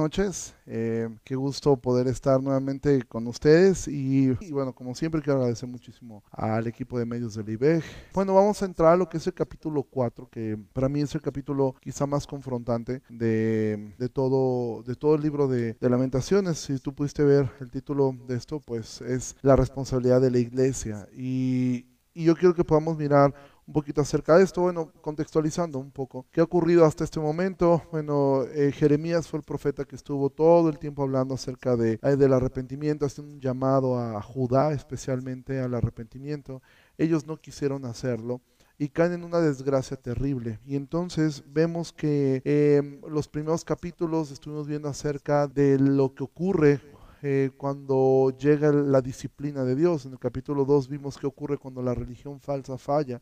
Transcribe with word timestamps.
noches. 0.00 0.54
Eh, 0.66 1.08
qué 1.24 1.36
gusto 1.36 1.76
poder 1.76 2.06
estar 2.06 2.42
nuevamente 2.42 3.02
con 3.02 3.26
ustedes 3.26 3.86
y, 3.86 4.30
bueno, 4.50 4.72
como 4.72 4.94
siempre 4.94 5.20
quiero 5.20 5.40
agradecer 5.40 5.68
muchísimo 5.68 6.24
al 6.30 6.66
equipo 6.66 6.98
de 6.98 7.04
medios 7.04 7.34
del 7.34 7.50
IBEG. 7.50 7.82
Bueno, 8.14 8.34
vamos 8.34 8.62
a 8.62 8.64
entrar 8.64 8.94
a 8.94 8.96
lo 8.96 9.08
que 9.08 9.18
es 9.18 9.26
el 9.26 9.34
capítulo 9.34 9.82
4, 9.82 10.28
que 10.30 10.58
para 10.72 10.88
mí 10.88 11.02
es 11.02 11.14
el 11.14 11.20
capítulo 11.20 11.74
quizá 11.80 12.06
más 12.06 12.26
confrontante 12.26 13.02
de, 13.10 13.94
de 13.98 14.08
todo, 14.08 14.82
de 14.84 14.94
todo 14.94 15.14
el 15.16 15.22
libro 15.22 15.48
de, 15.48 15.76
Lamentaciones. 15.80 16.58
Si 16.58 16.78
tú 16.78 16.94
pudiste 16.94 17.24
ver 17.24 17.50
el 17.60 17.70
título 17.70 18.14
de 18.26 18.36
esto, 18.36 18.60
pues 18.60 19.00
es 19.02 19.36
la 19.42 19.56
responsabilidad 19.56 20.20
de 20.20 20.30
la 20.30 20.38
iglesia 20.38 21.08
y 21.12 21.84
yo 22.14 22.34
quiero 22.36 22.54
que 22.54 22.64
podamos 22.64 22.96
mirar 22.96 23.34
un 23.70 23.74
poquito 23.74 24.00
acerca 24.00 24.36
de 24.36 24.42
esto, 24.42 24.62
bueno, 24.62 24.90
contextualizando 25.00 25.78
un 25.78 25.92
poco. 25.92 26.26
¿Qué 26.32 26.40
ha 26.40 26.44
ocurrido 26.44 26.84
hasta 26.84 27.04
este 27.04 27.20
momento? 27.20 27.80
Bueno, 27.92 28.42
eh, 28.52 28.72
Jeremías 28.72 29.28
fue 29.28 29.38
el 29.38 29.44
profeta 29.44 29.84
que 29.84 29.94
estuvo 29.94 30.28
todo 30.28 30.68
el 30.68 30.80
tiempo 30.80 31.04
hablando 31.04 31.34
acerca 31.34 31.76
de, 31.76 32.00
eh, 32.02 32.16
del 32.16 32.32
arrepentimiento, 32.32 33.06
haciendo 33.06 33.32
un 33.32 33.40
llamado 33.40 33.96
a 33.96 34.20
Judá 34.22 34.72
especialmente 34.72 35.60
al 35.60 35.72
arrepentimiento. 35.76 36.60
Ellos 36.98 37.28
no 37.28 37.36
quisieron 37.36 37.84
hacerlo 37.84 38.40
y 38.76 38.88
caen 38.88 39.12
en 39.12 39.22
una 39.22 39.38
desgracia 39.38 39.96
terrible. 39.96 40.58
Y 40.66 40.74
entonces 40.74 41.44
vemos 41.46 41.92
que 41.92 42.42
eh, 42.44 43.00
los 43.08 43.28
primeros 43.28 43.64
capítulos 43.64 44.32
estuvimos 44.32 44.66
viendo 44.66 44.88
acerca 44.88 45.46
de 45.46 45.78
lo 45.78 46.12
que 46.12 46.24
ocurre 46.24 46.80
eh, 47.22 47.50
cuando 47.58 48.32
llega 48.38 48.72
la 48.72 49.02
disciplina 49.02 49.62
de 49.64 49.76
Dios. 49.76 50.06
En 50.06 50.12
el 50.12 50.18
capítulo 50.18 50.64
2 50.64 50.88
vimos 50.88 51.18
qué 51.18 51.26
ocurre 51.26 51.58
cuando 51.58 51.82
la 51.82 51.94
religión 51.94 52.40
falsa 52.40 52.78
falla. 52.78 53.20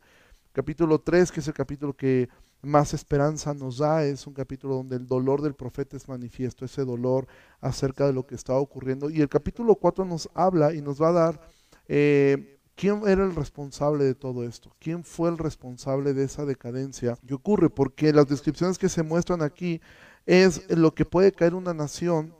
Capítulo 0.59 0.99
3, 0.99 1.31
que 1.31 1.39
es 1.39 1.47
el 1.47 1.53
capítulo 1.53 1.95
que 1.95 2.27
más 2.61 2.93
esperanza 2.93 3.53
nos 3.53 3.77
da, 3.77 4.03
es 4.03 4.27
un 4.27 4.33
capítulo 4.33 4.75
donde 4.75 4.97
el 4.97 5.07
dolor 5.07 5.41
del 5.41 5.53
profeta 5.53 5.95
es 5.95 6.09
manifiesto, 6.09 6.65
ese 6.65 6.83
dolor 6.83 7.27
acerca 7.61 8.05
de 8.05 8.11
lo 8.11 8.27
que 8.27 8.35
está 8.35 8.55
ocurriendo. 8.55 9.09
Y 9.09 9.21
el 9.21 9.29
capítulo 9.29 9.75
4 9.75 10.03
nos 10.03 10.29
habla 10.33 10.73
y 10.73 10.81
nos 10.81 11.01
va 11.01 11.07
a 11.07 11.11
dar 11.13 11.41
eh, 11.87 12.59
quién 12.75 13.07
era 13.07 13.23
el 13.23 13.35
responsable 13.35 14.03
de 14.03 14.15
todo 14.15 14.43
esto, 14.43 14.75
quién 14.79 15.05
fue 15.05 15.29
el 15.29 15.37
responsable 15.37 16.13
de 16.13 16.25
esa 16.25 16.43
decadencia 16.43 17.17
¿Qué 17.25 17.35
ocurre, 17.35 17.69
porque 17.69 18.11
las 18.11 18.27
descripciones 18.27 18.77
que 18.77 18.89
se 18.89 19.01
muestran 19.01 19.41
aquí 19.41 19.79
es 20.25 20.69
lo 20.69 20.93
que 20.93 21.05
puede 21.05 21.31
caer 21.31 21.55
una 21.55 21.73
nación 21.73 22.35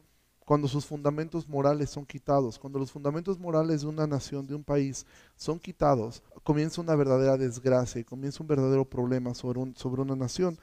cuando 0.50 0.67
sus 0.67 0.83
fundamentos 0.83 1.47
morales 1.47 1.92
son 1.92 2.08
quitados, 2.08 2.58
cuando 2.58 2.80
los 2.80 2.92
fundamentos 2.92 3.38
morales 3.38 3.81
de 3.81 3.88
una 3.88 4.08
nación, 4.08 4.47
de 4.47 4.56
un 4.56 4.64
país, 4.64 5.06
son 5.36 5.59
quitados, 5.59 6.23
comienza 6.41 6.81
una 6.81 6.95
verdadera 6.95 7.38
desgracia 7.38 8.02
y 8.02 8.03
comienza 8.03 8.41
un 8.41 8.47
verdadero 8.47 8.83
problema 8.83 9.36
sobre, 9.36 9.61
sobre 9.75 10.02
una 10.02 10.16
nación. 10.16 10.58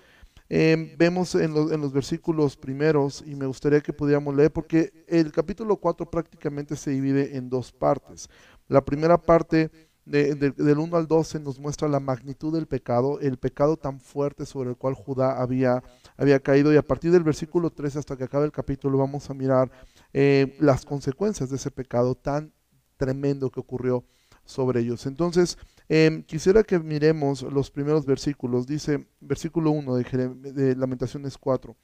Em, 0.48 0.90
vemos 0.98 1.36
en, 1.36 1.56
en, 1.56 1.80
los 1.80 1.92
versículos 1.92 2.56
primeros, 2.56 3.22
y 3.24 3.36
me 3.36 3.46
gustaría 3.46 3.80
que 3.80 3.92
pudiéramos 3.92 4.34
leer, 4.34 4.52
porque 4.52 5.04
el 5.06 5.30
capítulo 5.30 5.76
4 5.76 6.10
prácticamente 6.10 6.74
se 6.74 6.90
divide 6.90 7.36
en 7.36 7.48
dos 7.48 7.70
partes. 7.70 8.28
La 8.66 8.84
primera 8.84 9.16
parte 9.16 9.70
del 10.06 10.78
1 10.78 10.96
al 10.96 11.08
12 11.08 11.40
nos 11.40 11.58
muestra 11.58 11.88
la 11.88 11.98
magnitud 11.98 12.54
del 12.54 12.66
pecado, 12.66 13.18
el 13.20 13.38
pecado 13.38 13.76
tan 13.76 14.00
fuerte 14.00 14.46
sobre 14.46 14.70
el 14.70 14.76
cual 14.76 14.94
Judá 14.94 15.42
había, 15.42 15.82
había 16.16 16.38
caído. 16.38 16.72
Y 16.72 16.76
a 16.76 16.82
partir 16.82 17.10
del 17.10 17.24
versículo 17.24 17.70
3 17.70 17.96
hasta 17.96 18.16
que 18.16 18.24
acabe 18.24 18.46
el 18.46 18.52
capítulo 18.52 18.98
vamos 18.98 19.28
a 19.28 19.34
mirar 19.34 19.70
eh, 20.12 20.56
las 20.60 20.84
consecuencias 20.84 21.50
de 21.50 21.56
ese 21.56 21.72
pecado 21.72 22.14
tan 22.14 22.52
tremendo 22.96 23.50
que 23.50 23.60
ocurrió 23.60 24.04
sobre 24.44 24.80
ellos. 24.80 25.06
Entonces, 25.06 25.58
em, 25.88 26.22
quisiera 26.22 26.62
que 26.62 26.78
miremos 26.78 27.42
los 27.42 27.72
primeros 27.72 28.06
versículos. 28.06 28.66
Dice, 28.66 29.08
versículo 29.20 29.72
1 29.72 29.96
de, 29.96 30.52
de 30.52 30.76
Lamentaciones 30.76 31.36
4, 31.36 31.76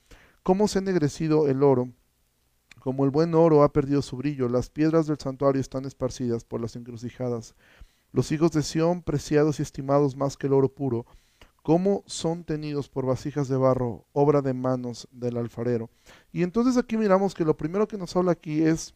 ¿cómo 0.44 0.68
se 0.68 0.78
ha 0.78 0.82
ennegrecido 0.82 1.48
el 1.48 1.64
oro? 1.64 1.92
Como 2.82 3.04
el 3.04 3.10
buen 3.10 3.34
oro 3.34 3.62
ha 3.62 3.72
perdido 3.72 4.02
su 4.02 4.16
brillo, 4.16 4.48
las 4.48 4.68
piedras 4.68 5.06
del 5.06 5.16
santuario 5.16 5.60
están 5.60 5.84
esparcidas 5.84 6.44
por 6.44 6.60
las 6.60 6.74
encrucijadas. 6.74 7.54
Los 8.12 8.30
hijos 8.32 8.52
de 8.52 8.62
Sión, 8.62 9.02
preciados 9.02 9.58
y 9.58 9.62
estimados 9.62 10.16
más 10.16 10.36
que 10.36 10.46
el 10.46 10.52
oro 10.52 10.68
puro, 10.68 11.06
cómo 11.62 12.02
son 12.06 12.44
tenidos 12.44 12.88
por 12.88 13.06
vasijas 13.06 13.48
de 13.48 13.56
barro, 13.56 14.06
obra 14.12 14.42
de 14.42 14.52
manos 14.52 15.08
del 15.12 15.36
alfarero. 15.36 15.90
Y 16.32 16.42
entonces 16.42 16.76
aquí 16.76 16.96
miramos 16.96 17.34
que 17.34 17.44
lo 17.44 17.56
primero 17.56 17.88
que 17.88 17.96
nos 17.96 18.14
habla 18.16 18.32
aquí 18.32 18.62
es 18.62 18.94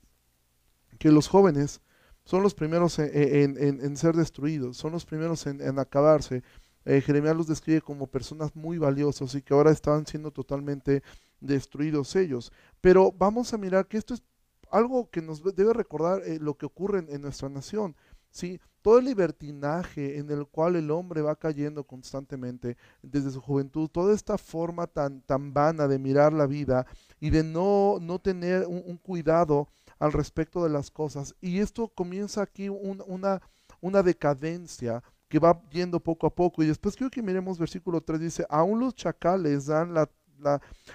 que 0.98 1.10
los 1.10 1.28
jóvenes 1.28 1.80
son 2.24 2.42
los 2.42 2.54
primeros 2.54 2.98
en, 2.98 3.96
ser 3.96 4.16
destruidos, 4.16 4.76
son 4.76 4.92
los 4.92 5.06
primeros 5.06 5.46
en, 5.46 5.78
acabarse. 5.78 6.42
Eh, 6.84 7.00
Jeremías 7.00 7.36
los 7.36 7.46
describe 7.46 7.80
como 7.80 8.08
personas 8.08 8.54
muy 8.54 8.78
valiosas 8.78 9.34
y 9.34 9.42
que 9.42 9.54
ahora 9.54 9.70
estaban 9.70 10.06
siendo 10.06 10.32
totalmente 10.32 11.02
destruidos 11.40 12.16
ellos. 12.16 12.52
Pero 12.80 13.12
vamos 13.12 13.54
a 13.54 13.58
mirar 13.58 13.86
que 13.86 13.96
esto 13.96 14.14
es 14.14 14.22
algo 14.70 15.08
que 15.10 15.22
nos 15.22 15.42
debe 15.54 15.72
recordar 15.72 16.22
eh, 16.24 16.38
lo 16.40 16.54
que 16.54 16.66
ocurre 16.66 17.04
en, 17.08 17.22
nuestra 17.22 17.48
nación. 17.48 17.96
¿sí? 18.30 18.60
Todo 18.86 19.00
el 19.00 19.06
libertinaje 19.06 20.16
en 20.16 20.30
el 20.30 20.46
cual 20.46 20.76
el 20.76 20.92
hombre 20.92 21.20
va 21.20 21.34
cayendo 21.34 21.82
constantemente 21.82 22.76
desde 23.02 23.32
su 23.32 23.40
juventud, 23.40 23.88
toda 23.88 24.14
esta 24.14 24.38
forma 24.38 24.86
tan, 24.86 25.22
tan 25.22 25.52
vana 25.52 25.88
de 25.88 25.98
mirar 25.98 26.32
la 26.32 26.46
vida 26.46 26.86
y 27.18 27.30
de 27.30 27.42
no, 27.42 27.98
no 28.00 28.20
tener 28.20 28.64
un, 28.68 28.96
cuidado 28.98 29.66
al 29.98 30.12
respecto 30.12 30.62
de 30.62 30.70
las 30.70 30.92
cosas. 30.92 31.34
Y 31.40 31.58
esto 31.58 31.88
comienza 31.88 32.42
aquí 32.42 32.68
una, 32.68 33.42
una 33.80 34.02
decadencia 34.04 35.02
que 35.28 35.40
va 35.40 35.60
yendo 35.70 35.98
poco 35.98 36.28
a 36.28 36.32
poco. 36.32 36.62
Y 36.62 36.68
después 36.68 36.94
quiero 36.94 37.10
que 37.10 37.24
miremos 37.24 37.58
versículo 37.58 38.00
3, 38.00 38.20
dice, 38.20 38.46
aún 38.48 38.78
los 38.78 38.94
chacales 38.94 39.66
dan 39.66 39.94
la 39.94 40.08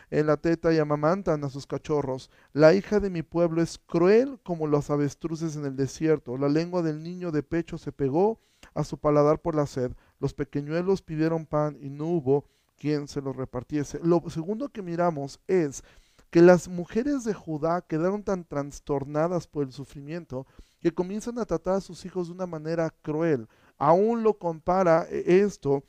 en 0.10 0.28
la 0.28 0.38
teta 0.38 0.74
y 0.74 0.80
amamantan 0.80 1.44
a 1.44 1.50
sus 1.50 1.68
cachorros. 1.68 2.30
La 2.54 2.74
hija 2.74 3.00
de 3.00 3.10
mi 3.10 3.24
pueblo 3.24 3.62
es 3.62 3.78
cruel 3.78 4.40
como 4.44 4.68
los 4.68 4.90
avestruces 4.90 5.56
en 5.56 5.66
el 5.66 5.76
desierto. 5.76 6.38
La 6.38 6.50
lengua 6.50 6.82
del 6.82 7.04
niño 7.04 7.32
de 7.32 7.44
pecho 7.44 7.78
se 7.78 7.92
pegó 7.92 8.40
a 8.74 8.84
su 8.84 8.98
paladar 8.98 9.42
por 9.42 9.56
la 9.56 9.66
sed. 9.66 9.92
Los 10.20 10.34
pequeñuelos 10.34 11.02
pidieron 11.02 11.46
pan 11.46 11.78
y 11.82 11.90
no 11.90 12.06
hubo 12.06 12.46
quien 12.78 13.08
se 13.08 13.22
los 13.22 13.36
repartiese. 13.36 14.00
Lo 14.04 14.22
segundo 14.30 14.70
que 14.70 14.82
miramos 14.82 15.40
es 15.48 15.84
que 16.32 16.42
las 16.42 16.68
mujeres 16.68 17.24
de 17.24 17.34
Judá 17.34 17.82
quedaron 17.82 18.24
tan 18.24 18.46
trastornadas 18.46 19.48
por 19.48 19.64
el 19.64 19.74
sufrimiento 19.74 20.48
que 20.80 20.94
comienzan 20.94 21.38
a 21.38 21.46
tratar 21.46 21.76
a 21.76 21.82
sus 21.82 22.06
hijos 22.06 22.28
de 22.28 22.34
una 22.34 22.48
manera 22.48 22.90
cruel. 23.02 23.48
Aún 23.78 24.24
lo 24.24 24.38
compara 24.38 25.06
eh, 25.10 25.42
esto 25.44 25.84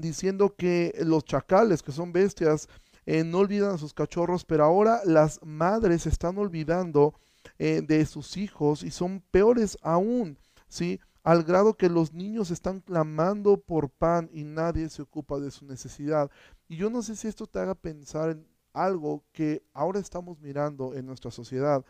diciendo 0.00 0.54
que 0.56 0.94
los 1.04 1.24
chacales, 1.24 1.82
que 1.82 1.92
son 1.92 2.12
bestias, 2.12 2.68
eh, 3.06 3.24
no 3.24 3.38
olvidan 3.38 3.74
a 3.74 3.78
sus 3.78 3.94
cachorros, 3.94 4.44
pero 4.44 4.64
ahora 4.64 5.00
las 5.04 5.40
madres 5.42 6.06
están 6.06 6.38
olvidando 6.38 7.14
eh, 7.58 7.82
de 7.82 8.04
sus 8.06 8.36
hijos 8.36 8.82
y 8.82 8.90
son 8.90 9.20
peores 9.30 9.78
aún, 9.82 10.38
¿sí? 10.68 11.00
Al 11.22 11.42
grado 11.42 11.74
que 11.74 11.88
los 11.88 12.12
niños 12.12 12.50
están 12.50 12.80
clamando 12.80 13.60
por 13.60 13.90
pan 13.90 14.30
y 14.32 14.44
nadie 14.44 14.88
se 14.88 15.02
ocupa 15.02 15.38
de 15.38 15.50
su 15.50 15.66
necesidad. 15.66 16.30
Y 16.68 16.76
yo 16.76 16.90
no 16.90 17.02
sé 17.02 17.16
si 17.16 17.28
esto 17.28 17.46
te 17.46 17.58
haga 17.58 17.74
pensar 17.74 18.30
en 18.30 18.46
algo 18.72 19.24
que 19.32 19.62
ahora 19.72 20.00
estamos 20.00 20.38
mirando 20.40 20.94
en 20.94 21.06
nuestra 21.06 21.30
sociedad. 21.30 21.84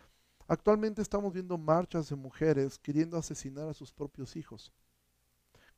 Actualmente 0.46 1.02
estamos 1.02 1.32
viendo 1.34 1.58
marchas 1.58 2.08
de 2.08 2.16
mujeres 2.16 2.78
queriendo 2.78 3.16
asesinar 3.16 3.68
a 3.68 3.74
sus 3.74 3.92
propios 3.92 4.36
hijos 4.36 4.72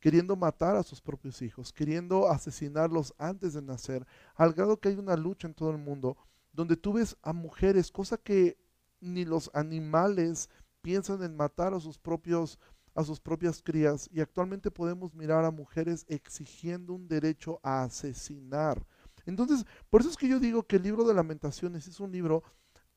queriendo 0.00 0.34
matar 0.34 0.76
a 0.76 0.82
sus 0.82 1.00
propios 1.00 1.42
hijos, 1.42 1.72
queriendo 1.72 2.28
asesinarlos 2.28 3.14
antes 3.18 3.54
de 3.54 3.62
nacer, 3.62 4.06
al 4.34 4.52
grado 4.52 4.78
que 4.78 4.88
hay 4.88 4.96
una 4.96 5.16
lucha 5.16 5.46
en 5.46 5.54
todo 5.54 5.70
el 5.70 5.78
mundo 5.78 6.16
donde 6.52 6.76
tú 6.76 6.94
ves 6.94 7.16
a 7.22 7.32
mujeres, 7.32 7.92
cosa 7.92 8.16
que 8.16 8.58
ni 9.00 9.24
los 9.24 9.50
animales 9.54 10.48
piensan 10.82 11.22
en 11.22 11.36
matar 11.36 11.74
a 11.74 11.80
sus 11.80 11.98
propios 11.98 12.58
a 12.94 13.04
sus 13.04 13.20
propias 13.20 13.62
crías 13.62 14.08
y 14.12 14.20
actualmente 14.20 14.70
podemos 14.70 15.14
mirar 15.14 15.44
a 15.44 15.52
mujeres 15.52 16.04
exigiendo 16.08 16.92
un 16.92 17.06
derecho 17.06 17.60
a 17.62 17.84
asesinar. 17.84 18.84
Entonces, 19.26 19.64
por 19.90 20.00
eso 20.00 20.10
es 20.10 20.16
que 20.16 20.28
yo 20.28 20.40
digo 20.40 20.64
que 20.64 20.76
el 20.76 20.82
libro 20.82 21.04
de 21.04 21.14
lamentaciones 21.14 21.86
es 21.86 22.00
un 22.00 22.10
libro 22.10 22.42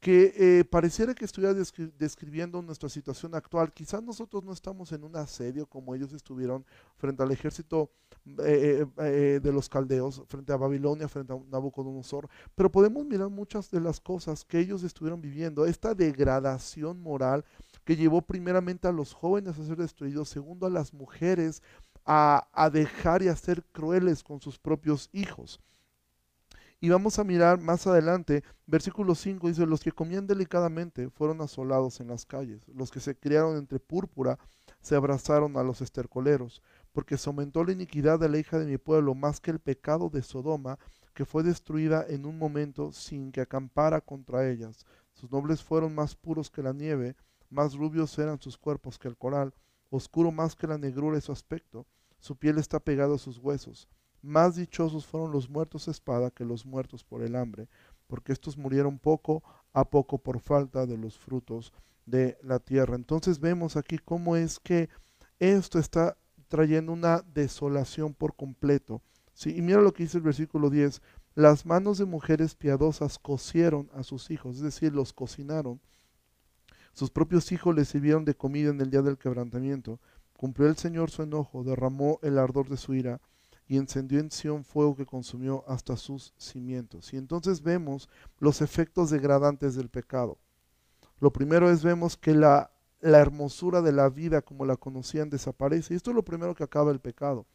que 0.04 0.34
eh, 0.36 0.66
pareciera 0.66 1.16
que 1.16 1.24
estuviera 1.24 1.54
describiendo 1.98 2.62
nuestra 2.62 2.90
situación 2.90 3.34
actual. 3.36 3.72
Quizás 3.72 4.04
nosotros 4.04 4.44
no 4.44 4.52
estamos 4.52 4.92
en 4.92 5.06
un 5.06 5.16
asedio 5.16 5.66
como 5.66 5.96
ellos 5.96 6.12
estuvieron 6.12 6.66
frente 6.98 7.24
al 7.24 7.32
ejército 7.32 7.90
eh, 8.40 8.86
eh, 8.98 9.40
de 9.42 9.52
los 9.54 9.70
caldeos, 9.70 10.22
frente 10.28 10.52
a 10.52 10.58
Babilonia, 10.58 11.08
frente 11.08 11.32
a 11.32 11.38
Nabucodonosor, 11.50 12.28
pero 12.54 12.70
podemos 12.70 13.06
mirar 13.06 13.30
muchas 13.30 13.72
de 13.72 13.80
las 13.80 14.02
cosas 14.02 14.44
que 14.44 14.60
ellos 14.60 14.84
estuvieron 14.84 15.22
viviendo, 15.22 15.66
esta 15.66 15.96
degradación 15.96 17.02
moral 17.02 17.46
que 17.86 17.96
llevó 17.96 18.22
primeramente 18.22 18.90
a 18.90 18.92
los 18.92 19.14
jóvenes 19.14 19.58
a 19.58 19.64
ser 19.66 19.78
destruidos, 19.78 20.28
segundo 20.28 20.68
a 20.68 20.70
las 20.70 20.94
mujeres 20.94 21.64
a, 22.06 22.50
a 22.52 22.70
dejar 22.70 23.24
y 23.24 23.30
a 23.30 23.38
ser 23.38 23.64
crueles 23.72 24.22
con 24.22 24.42
sus 24.42 24.60
propios 24.60 25.10
hijos. 25.14 25.62
Y 26.84 26.90
vamos 26.90 27.18
a 27.18 27.24
mirar 27.24 27.62
más 27.62 27.88
adelante, 27.88 28.44
versículo 28.66 29.16
5 29.16 29.48
dice, 29.48 29.66
los 29.66 29.80
que 29.80 29.94
comían 29.94 30.28
delicadamente 30.28 31.10
fueron 31.10 31.40
asolados 31.40 32.02
en 32.02 32.10
las 32.10 32.26
calles, 32.26 32.68
los 32.68 32.92
que 32.92 33.00
se 33.00 33.16
criaron 33.16 33.56
entre 33.56 33.80
púrpura 33.80 34.38
se 34.82 34.98
abrazaron 34.98 35.56
a 35.56 35.64
los 35.64 35.80
estercoleros, 35.80 36.62
porque 36.92 37.18
se 37.18 37.30
aumentó 37.30 37.64
la 37.64 37.72
iniquidad 37.72 38.20
de 38.20 38.28
la 38.28 38.38
hija 38.38 38.60
de 38.60 38.66
mi 38.66 38.78
pueblo 38.78 39.16
más 39.16 39.40
que 39.40 39.52
el 39.52 39.60
pecado 39.60 40.10
de 40.10 40.24
Sodoma, 40.24 40.78
que 41.14 41.24
fue 41.24 41.42
destruida 41.42 42.06
en 42.10 42.26
un 42.26 42.38
momento 42.38 42.92
sin 42.92 43.32
que 43.32 43.40
acampara 43.40 44.02
contra 44.02 44.50
ellas. 44.50 44.86
Sus 45.14 45.32
nobles 45.32 45.64
fueron 45.64 45.96
más 45.96 46.18
puros 46.18 46.52
que 46.52 46.64
la 46.64 46.74
nieve, 46.74 47.16
más 47.50 47.76
rubios 47.76 48.20
eran 48.20 48.42
sus 48.42 48.58
cuerpos 48.58 49.00
que 49.00 49.08
el 49.08 49.16
coral, 49.16 49.54
oscuro 49.90 50.34
más 50.34 50.54
que 50.54 50.68
la 50.68 50.78
negrura 50.78 51.18
es 51.18 51.24
su 51.24 51.32
aspecto, 51.32 51.88
su 52.20 52.36
piel 52.36 52.58
está 52.58 52.82
pegada 52.82 53.16
a 53.16 53.20
sus 53.20 53.38
huesos. 53.38 53.88
Más 54.24 54.56
dichosos 54.56 55.06
fueron 55.06 55.34
los 55.34 55.50
muertos 55.50 55.88
a 55.88 55.92
espada 55.92 56.32
que 56.32 56.46
los 56.46 56.66
muertos 56.66 57.04
por 57.04 57.24
el 57.24 57.36
hambre, 57.36 57.68
porque 58.08 58.32
estos 58.32 58.58
murieron 58.58 58.98
poco 58.98 59.44
a 59.74 59.84
poco 59.90 60.18
por 60.18 60.40
falta 60.40 60.86
de 60.86 60.98
los 60.98 61.20
frutos 61.20 61.74
de 62.06 62.38
la 62.42 62.60
tierra. 62.60 62.96
Entonces 62.96 63.42
vemos 63.42 63.76
aquí 63.76 63.98
cómo 63.98 64.38
es 64.38 64.62
que 64.62 64.88
esto 65.40 65.78
está 65.78 66.18
trayendo 66.48 66.94
una 66.94 67.22
desolación 67.34 68.14
por 68.14 68.34
completo. 68.34 69.02
¿sí? 69.34 69.58
Y 69.58 69.62
mira 69.62 69.82
lo 69.82 69.94
que 69.94 70.04
dice 70.04 70.20
el 70.20 70.24
versículo 70.24 70.70
10. 70.70 71.02
Las 71.36 71.66
manos 71.66 71.98
de 71.98 72.06
mujeres 72.06 72.56
piadosas 72.56 73.20
cocieron 73.20 73.90
a 73.94 74.04
sus 74.04 74.32
hijos, 74.32 74.56
es 74.56 74.62
decir, 74.62 74.94
los 74.94 75.12
cocinaron. 75.12 75.82
Sus 76.94 77.12
propios 77.12 77.52
hijos 77.52 77.76
les 77.76 77.90
sirvieron 77.90 78.24
de 78.24 78.36
comida 78.36 78.70
en 78.70 78.80
el 78.80 78.90
día 78.90 79.02
del 79.02 79.18
quebrantamiento. 79.18 80.00
Cumplió 80.38 80.70
el 80.70 80.78
Señor 80.78 81.12
su 81.12 81.24
enojo, 81.24 81.66
derramó 81.66 82.20
el 82.22 82.38
ardor 82.38 82.70
de 82.70 82.78
su 82.78 82.94
ira 82.94 83.20
y 83.68 83.78
encendió 83.78 84.20
en 84.20 84.32
Sión 84.32 84.64
fuego 84.64 84.96
que 84.96 85.06
consumió 85.06 85.64
hasta 85.68 85.98
sus 85.98 86.34
cimientos. 86.38 87.14
Y 87.14 87.18
entonces 87.18 87.62
vemos 87.62 88.10
los 88.40 88.62
efectos 88.62 89.10
degradantes 89.10 89.76
del 89.76 89.90
pecado. 89.90 90.38
Lo 91.20 91.32
primero 91.32 91.70
es 91.70 91.84
vemos 91.84 92.18
que 92.18 92.34
la, 92.34 92.72
la 93.00 93.20
hermosura 93.20 93.82
de 93.82 93.94
la 93.94 94.10
vida 94.10 94.42
como 94.42 94.66
la 94.66 94.76
conocían 94.76 95.30
desaparece. 95.30 95.94
Y 95.94 95.98
esto 95.98 96.12
es 96.12 96.16
lo 96.16 96.26
primero 96.26 96.56
que 96.56 96.64
acaba 96.64 96.92
el 96.92 97.00
pecado. 97.00 97.46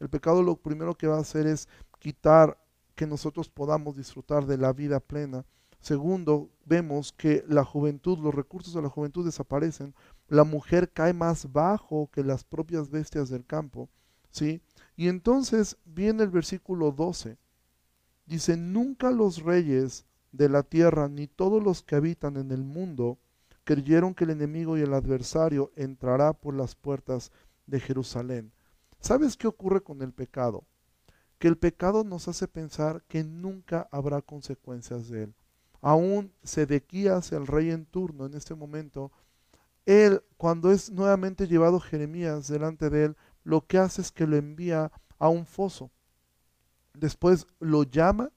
El 0.00 0.08
pecado 0.08 0.42
lo 0.42 0.56
primero 0.56 0.94
que 0.94 1.06
va 1.06 1.16
a 1.16 1.20
hacer 1.20 1.46
es 1.46 1.68
quitar 1.98 2.58
que 2.94 3.06
nosotros 3.06 3.48
podamos 3.48 3.96
disfrutar 3.96 4.46
de 4.46 4.56
la 4.56 4.72
vida 4.72 5.00
plena. 5.00 5.44
Segundo, 5.80 6.50
vemos 6.64 7.12
que 7.12 7.44
la 7.46 7.64
juventud, 7.64 8.18
los 8.18 8.34
recursos 8.34 8.74
de 8.74 8.82
la 8.82 8.88
juventud 8.88 9.24
desaparecen. 9.24 9.94
La 10.28 10.44
mujer 10.44 10.92
cae 10.92 11.12
más 11.12 11.52
bajo 11.52 12.10
que 12.12 12.24
las 12.24 12.44
propias 12.44 12.90
bestias 12.90 13.28
del 13.28 13.44
campo. 13.44 13.88
¿sí? 14.30 14.60
Y 14.98 15.06
entonces 15.06 15.76
viene 15.84 16.24
el 16.24 16.30
versículo 16.30 16.90
12. 16.90 17.38
Dice, 18.26 18.56
nunca 18.56 19.12
los 19.12 19.44
reyes 19.44 20.06
de 20.32 20.48
la 20.48 20.64
tierra 20.64 21.08
ni 21.08 21.28
todos 21.28 21.62
los 21.62 21.84
que 21.84 21.94
habitan 21.94 22.36
en 22.36 22.50
el 22.50 22.64
mundo 22.64 23.16
creyeron 23.62 24.12
que 24.12 24.24
el 24.24 24.30
enemigo 24.30 24.76
y 24.76 24.80
el 24.80 24.92
adversario 24.92 25.70
entrará 25.76 26.32
por 26.32 26.52
las 26.52 26.74
puertas 26.74 27.30
de 27.68 27.78
Jerusalén. 27.78 28.50
¿Sabes 28.98 29.36
qué 29.36 29.46
ocurre 29.46 29.82
con 29.82 30.02
el 30.02 30.12
pecado? 30.12 30.64
Que 31.38 31.46
el 31.46 31.56
pecado 31.56 32.02
nos 32.02 32.26
hace 32.26 32.48
pensar 32.48 33.04
que 33.06 33.22
nunca 33.22 33.86
habrá 33.92 34.20
consecuencias 34.20 35.08
de 35.08 35.22
él. 35.22 35.34
Aún 35.80 36.32
Sedequías, 36.42 37.30
el 37.30 37.46
rey 37.46 37.70
en 37.70 37.86
turno 37.86 38.26
en 38.26 38.34
este 38.34 38.56
momento, 38.56 39.12
él, 39.86 40.24
cuando 40.36 40.72
es 40.72 40.90
nuevamente 40.90 41.46
llevado 41.46 41.78
Jeremías 41.78 42.48
delante 42.48 42.90
de 42.90 43.04
él, 43.04 43.16
lo 43.48 43.66
que 43.66 43.78
hace 43.78 44.02
es 44.02 44.12
que 44.12 44.26
lo 44.26 44.36
envía 44.36 44.92
a 45.18 45.30
un 45.30 45.46
foso. 45.46 45.90
Después 46.92 47.46
lo 47.60 47.82
llama, 47.82 48.30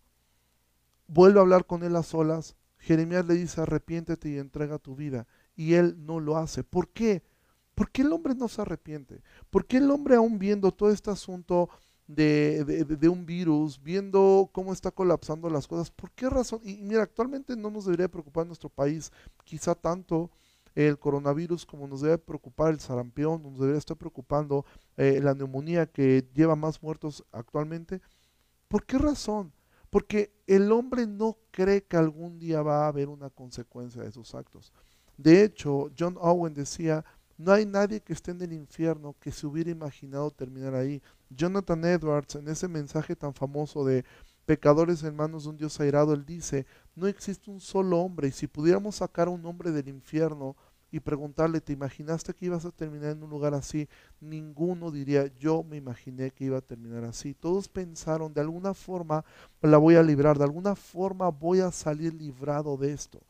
vuelve 1.05 1.37
a 1.37 1.41
hablar 1.41 1.65
con 1.65 1.83
él 1.83 1.97
a 1.97 2.03
solas. 2.03 2.55
Jeremías 2.77 3.25
le 3.25 3.33
dice, 3.33 3.59
arrepiéntete 3.59 4.29
y 4.29 4.37
entrega 4.37 4.79
tu 4.79 4.95
vida. 4.95 5.27
Y 5.53 5.73
él 5.73 5.97
no 6.05 6.21
lo 6.21 6.37
hace. 6.37 6.63
¿Por 6.63 6.87
qué? 6.87 7.23
¿Por 7.75 7.91
qué 7.91 8.03
el 8.03 8.13
hombre 8.13 8.35
no 8.35 8.47
se 8.47 8.61
arrepiente? 8.61 9.21
¿Por 9.49 9.65
qué 9.65 9.77
el 9.77 9.91
hombre 9.91 10.15
aún 10.15 10.39
viendo 10.39 10.71
todo 10.71 10.91
este 10.91 11.11
asunto 11.11 11.69
de, 12.07 12.63
de, 12.63 13.09
un 13.09 13.25
virus, 13.25 13.83
viendo 13.83 14.49
cómo 14.53 14.71
está 14.71 14.91
colapsando 14.91 15.49
las 15.49 15.67
cosas, 15.67 15.91
¿por 15.91 16.11
qué 16.11 16.29
razón? 16.29 16.61
Y 16.63 16.77
mira, 16.77 17.03
actualmente 17.03 17.57
no 17.57 17.69
nos 17.69 17.83
debería 17.83 18.07
preocupar 18.07 18.47
nuestro 18.47 18.69
país 18.69 19.11
quizá 19.43 19.75
tanto 19.75 20.31
el 20.75 20.97
coronavirus 20.97 21.65
como 21.65 21.87
nos 21.87 22.01
debe 22.01 22.17
preocupar 22.17 22.73
el 22.73 22.79
sarampión, 22.79 23.43
nos 23.43 23.59
debería 23.59 23.79
estar 23.79 23.97
preocupando 23.97 24.65
eh, 24.97 25.19
la 25.21 25.33
neumonía 25.33 25.85
que 25.85 26.27
lleva 26.33 26.55
más 26.55 26.81
muertos 26.81 27.25
actualmente. 27.31 28.01
¿Por 28.67 28.85
qué 28.85 28.97
razón? 28.97 29.53
Porque 29.89 30.31
el 30.47 30.71
hombre 30.71 31.05
no 31.05 31.37
cree 31.51 31.83
que 31.83 31.97
algún 31.97 32.39
día 32.39 32.61
va 32.61 32.85
a 32.85 32.87
haber 32.87 33.09
una 33.09 33.29
consecuencia 33.29 34.01
de 34.01 34.11
sus 34.11 34.33
actos. 34.33 34.71
De 35.17 35.43
hecho, 35.43 35.91
John 35.97 36.17
Owen 36.19 36.53
decía, 36.53 37.03
no 37.37 37.51
hay 37.51 37.65
nadie 37.65 38.01
que 38.01 38.13
esté 38.13 38.31
en 38.31 38.41
el 38.41 38.53
infierno 38.53 39.15
que 39.19 39.31
se 39.31 39.47
hubiera 39.47 39.71
imaginado 39.71 40.31
terminar 40.31 40.75
ahí. 40.75 41.01
Jonathan 41.29 41.83
Edwards, 41.85 42.35
en 42.35 42.47
ese 42.47 42.67
mensaje 42.67 43.15
tan 43.15 43.33
famoso 43.33 43.83
de 43.83 44.05
pecadores 44.45 45.03
en 45.03 45.15
manos 45.15 45.43
de 45.43 45.49
un 45.49 45.57
Dios 45.57 45.79
airado, 45.79 46.13
él 46.13 46.25
dice, 46.25 46.65
no 46.95 47.07
existe 47.07 47.49
un 47.49 47.59
solo 47.59 47.99
hombre 47.99 48.29
y 48.29 48.31
si 48.31 48.47
pudiéramos 48.47 48.95
sacar 48.95 49.27
a 49.27 49.31
un 49.31 49.45
hombre 49.45 49.71
del 49.71 49.87
infierno 49.87 50.55
y 50.91 50.99
preguntarle, 50.99 51.61
¿te 51.61 51.71
imaginaste 51.71 52.33
que 52.33 52.47
ibas 52.47 52.65
a 52.65 52.71
terminar 52.71 53.11
en 53.11 53.23
un 53.23 53.29
lugar 53.29 53.53
así? 53.53 53.87
Ninguno 54.19 54.91
diría, 54.91 55.27
yo 55.39 55.63
me 55.63 55.77
imaginé 55.77 56.31
que 56.31 56.45
iba 56.45 56.57
a 56.57 56.61
terminar 56.61 57.05
así. 57.05 57.33
Todos 57.33 57.69
pensaron, 57.69 58.33
de 58.33 58.41
alguna 58.41 58.73
forma 58.73 59.23
la 59.61 59.77
voy 59.77 59.95
a 59.95 60.03
librar, 60.03 60.37
de 60.37 60.43
alguna 60.43 60.75
forma 60.75 61.29
voy 61.29 61.61
a 61.61 61.71
salir 61.71 62.13
librado 62.13 62.75
de 62.75 62.91
esto. 62.91 63.21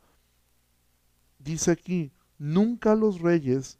Dice 1.37 1.71
aquí, 1.71 2.11
nunca 2.39 2.95
los 2.95 3.21
reyes 3.21 3.77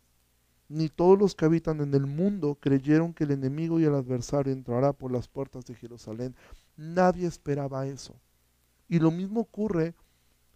ni 0.71 0.87
todos 0.87 1.19
los 1.19 1.35
que 1.35 1.43
habitan 1.45 1.81
en 1.81 1.93
el 1.93 2.05
mundo 2.05 2.57
creyeron 2.59 3.13
que 3.13 3.25
el 3.25 3.31
enemigo 3.31 3.79
y 3.79 3.83
el 3.83 3.93
adversario 3.93 4.53
entrará 4.53 4.93
por 4.93 5.11
las 5.11 5.27
puertas 5.27 5.65
de 5.65 5.75
Jerusalén. 5.75 6.33
Nadie 6.75 7.27
esperaba 7.27 7.87
eso. 7.87 8.19
Y 8.87 8.99
lo 8.99 9.11
mismo 9.11 9.41
ocurre 9.41 9.95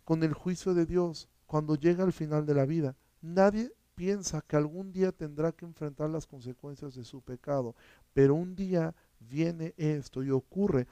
con 0.03 0.23
el 0.23 0.33
juicio 0.33 0.73
de 0.73 0.85
Dios 0.85 1.29
cuando 1.45 1.75
llega 1.75 2.03
al 2.03 2.13
final 2.13 2.45
de 2.45 2.53
la 2.53 2.65
vida. 2.65 2.95
Nadie 3.21 3.71
piensa 3.95 4.41
que 4.41 4.55
algún 4.55 4.91
día 4.91 5.11
tendrá 5.11 5.51
que 5.51 5.65
enfrentar 5.65 6.09
las 6.09 6.27
consecuencias 6.27 6.95
de 6.95 7.03
su 7.03 7.21
pecado, 7.21 7.75
pero 8.13 8.35
un 8.35 8.55
día 8.55 8.93
viene 9.19 9.73
esto 9.77 10.23
y 10.23 10.31
ocurre. 10.31 10.87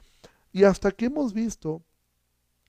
Y 0.52 0.64
hasta 0.64 0.90
que 0.90 1.06
hemos 1.06 1.32
visto 1.32 1.82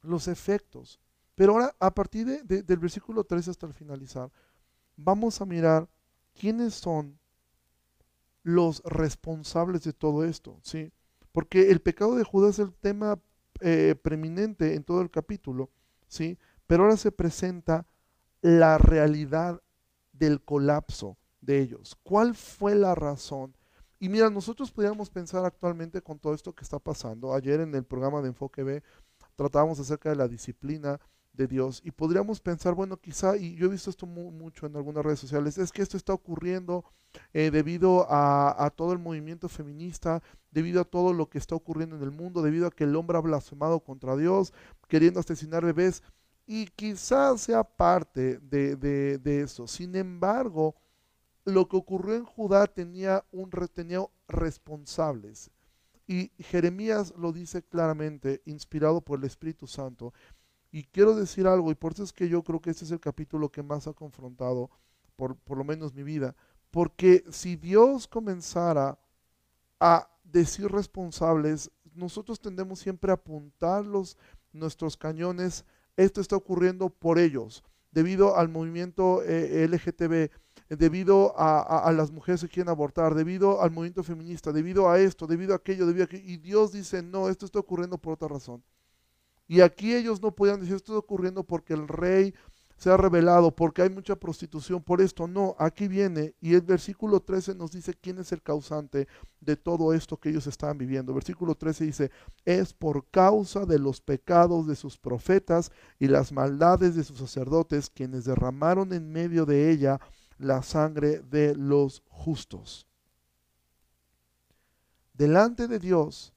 los 0.02 0.28
efectos. 0.28 1.00
Pero 1.36 1.54
ahora, 1.54 1.76
a 1.80 1.94
partir 1.94 2.44
de, 2.44 2.64
del 2.64 2.80
versículo 2.80 3.24
3 3.24 3.50
hasta 3.50 3.68
el 3.68 3.74
finalizar, 3.74 4.32
vamos 4.96 5.42
a 5.42 5.46
mirar 5.46 5.90
quiénes 6.34 6.74
son 6.74 7.20
los 8.44 8.82
responsables 8.84 9.84
de 9.84 9.94
todo 9.94 10.24
esto, 10.24 10.60
¿sí? 10.62 10.92
Porque 11.36 11.70
el 11.70 11.82
pecado 11.82 12.16
de 12.16 12.24
Judas 12.24 12.60
es 12.60 12.60
el 12.60 12.74
tema 12.74 13.20
eh, 13.60 13.94
preeminente 14.02 14.74
en 14.74 14.86
todo 14.86 15.02
el 15.02 15.12
capítulo, 15.12 15.70
¿sí? 16.08 16.40
Pero 16.66 16.84
ahora 16.84 16.96
se 16.96 17.12
presenta 17.12 17.86
la 18.40 18.78
realidad 18.78 19.62
del 20.14 20.42
colapso 20.42 21.18
de 21.42 21.60
ellos. 21.60 21.98
¿Cuál 22.04 22.36
fue 22.36 22.74
la 22.74 22.96
razón? 22.96 23.54
Y 24.00 24.08
mira, 24.08 24.30
nosotros 24.30 24.72
podríamos 24.72 25.10
pensar 25.10 25.44
actualmente 25.44 26.02
con 26.02 26.20
todo 26.20 26.34
esto 26.34 26.56
que 26.56 26.64
está 26.64 26.80
pasando. 26.80 27.34
Ayer 27.34 27.60
en 27.60 27.76
el 27.76 27.84
programa 27.84 28.22
de 28.22 28.30
Enfoque 28.30 28.64
B 28.64 28.82
tratábamos 29.36 29.78
acerca 29.78 30.10
de 30.10 30.16
la 30.16 30.30
disciplina 30.30 31.02
de 31.34 31.48
Dios 31.48 31.82
y 31.84 31.92
podríamos 31.92 32.40
pensar, 32.40 32.76
bueno, 32.76 32.96
quizá, 32.96 33.36
y 33.36 33.56
yo 33.56 33.66
he 33.66 33.72
visto 33.72 33.90
esto 33.90 34.06
mucho 34.06 34.68
en 34.68 34.78
algunas 34.78 35.04
redes 35.04 35.20
sociales, 35.20 35.58
es 35.58 35.74
que 35.74 35.82
esto 35.82 35.98
está 35.98 36.14
ocurriendo 36.14 36.86
eh, 37.34 37.52
debido 37.52 38.06
a, 38.10 38.72
todo 38.76 38.94
el 38.94 39.00
movimiento 39.00 39.50
feminista, 39.50 40.22
debido 40.52 40.82
a 40.82 40.86
todo 40.86 41.14
lo 41.14 41.30
que 41.30 41.38
está 41.38 41.56
ocurriendo 41.56 41.96
en 41.96 42.04
el 42.04 42.12
mundo, 42.12 42.42
debido 42.42 42.68
a 42.68 42.72
que 42.72 42.86
el 42.86 42.96
hombre 42.96 43.18
ha 43.18 43.22
blasfemado 43.22 43.80
contra 43.80 44.16
Dios, 44.16 44.54
queriendo 44.88 45.20
asesinar 45.20 45.66
bebés, 45.66 46.04
y 46.48 46.68
quizás 46.68 47.42
sea 47.42 47.64
parte 47.64 48.40
de, 48.40 48.76
de, 48.76 49.18
de 49.18 49.42
eso. 49.42 49.68
Sin 49.68 49.96
embargo, 49.96 50.76
lo 51.46 51.68
que 51.68 51.78
ocurrió 51.78 52.16
en 52.16 52.26
Judá 52.26 52.68
tenía, 52.68 53.24
un, 53.32 53.50
tenía 53.74 54.00
responsables. 54.28 55.52
Y 56.08 56.32
Jeremías 56.40 57.14
lo 57.18 57.32
dice 57.32 57.64
claramente, 57.64 58.42
inspirado 58.46 59.02
por 59.02 59.20
el 59.20 59.26
Espíritu 59.26 59.68
Santo. 59.68 60.14
Y 60.72 60.84
quiero 60.84 61.16
decir 61.16 61.48
algo, 61.48 61.72
y 61.72 61.76
por 61.76 61.94
eso 61.94 62.04
es 62.04 62.14
que 62.14 62.28
yo 62.28 62.44
creo 62.44 62.62
que 62.62 62.70
este 62.70 62.86
es 62.86 62.92
el 62.92 63.00
capítulo 63.00 63.50
que 63.50 63.64
más 63.64 63.88
ha 63.88 63.94
confrontado, 63.94 64.70
por, 65.16 65.36
por 65.38 65.58
lo 65.58 65.64
menos 65.64 65.94
mi 65.94 66.04
vida. 66.04 66.36
Porque 66.76 67.24
si 67.32 67.56
Dios 67.56 68.06
comenzara 68.06 69.00
a 69.80 70.10
decir 70.26 70.70
responsables, 70.70 71.72
nosotros 71.94 72.38
tendemos 72.38 72.80
siempre 72.80 73.12
a 73.12 73.14
apuntar 73.14 73.86
los, 73.86 74.18
nuestros 74.52 74.98
cañones. 74.98 75.64
Esto 75.96 76.20
está 76.20 76.36
ocurriendo 76.36 76.90
por 76.90 77.18
ellos, 77.18 77.64
debido 77.94 78.36
al 78.36 78.50
movimiento 78.50 79.24
eh, 79.24 79.66
LGTB, 79.70 80.30
debido 80.78 81.34
a, 81.40 81.62
a, 81.62 81.94
las 81.94 82.12
mujeres 82.12 82.42
que 82.42 82.50
quieren 82.50 82.72
abortar, 82.72 83.16
debido 83.16 83.62
al 83.62 83.72
movimiento 83.72 84.04
feminista, 84.04 84.52
debido 84.52 84.90
a 84.90 85.00
esto, 85.00 85.28
debido 85.28 85.54
a 85.54 85.56
aquello, 85.56 85.86
debido 85.86 86.04
a 86.04 86.08
aquello. 86.08 86.30
Y 86.30 86.36
Dios 86.36 86.74
dice, 86.74 87.02
no, 87.02 87.30
esto 87.30 87.46
está 87.46 87.60
ocurriendo 87.60 87.98
por 87.98 88.16
otra 88.16 88.28
razón. 88.28 88.62
Y 89.48 89.62
aquí 89.62 89.96
ellos 89.96 90.22
no 90.22 90.36
podían 90.36 90.60
decir, 90.60 90.76
esto 90.76 90.92
está 90.92 91.00
ocurriendo 91.00 91.42
porque 91.46 91.74
el 91.74 91.88
rey 91.88 92.34
se 92.78 92.90
ha 92.90 92.98
revelado 92.98 93.56
porque 93.56 93.82
hay 93.82 93.90
mucha 93.90 94.16
prostitución 94.16 94.84
por 94.84 95.02
esto. 95.02 95.28
No, 95.28 95.56
aquí 95.58 95.88
viene 95.88 96.36
y 96.42 96.54
el 96.54 96.62
versículo 96.62 97.22
13 97.22 97.56
nos 97.56 97.72
dice 97.72 97.94
quién 97.94 98.20
es 98.20 98.32
el 98.32 98.42
causante 98.42 99.08
de 99.40 99.56
todo 99.56 99.94
esto 99.94 100.18
que 100.18 100.30
ellos 100.30 100.48
estaban 100.48 100.78
viviendo. 100.78 101.14
Versículo 101.14 101.56
13 101.56 101.86
dice, 101.86 102.12
es 102.44 102.74
por 102.74 103.10
causa 103.10 103.66
de 103.66 103.80
los 103.80 104.02
pecados 104.02 104.68
de 104.68 104.76
sus 104.76 104.98
profetas 104.98 105.72
y 106.00 106.08
las 106.08 106.32
maldades 106.32 106.96
de 106.96 107.04
sus 107.04 107.20
sacerdotes 107.20 107.90
quienes 107.90 108.26
derramaron 108.26 108.92
en 108.94 109.12
medio 109.12 109.46
de 109.46 109.72
ella 109.72 110.00
la 110.38 110.62
sangre 110.62 111.22
de 111.22 111.56
los 111.56 112.04
justos. 112.10 112.88
Delante 115.14 115.70
de 115.70 115.80
Dios, 115.80 116.34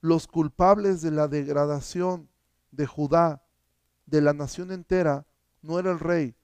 los 0.00 0.26
culpables 0.26 1.02
de 1.02 1.10
la 1.10 1.28
degradación 1.28 2.30
de 2.70 2.86
Judá, 2.86 3.42
de 4.06 4.22
la 4.22 4.32
nación 4.32 4.72
entera, 4.72 5.26
no 5.62 5.78
era 5.78 5.92
el 5.92 5.98
rey. 5.98 6.36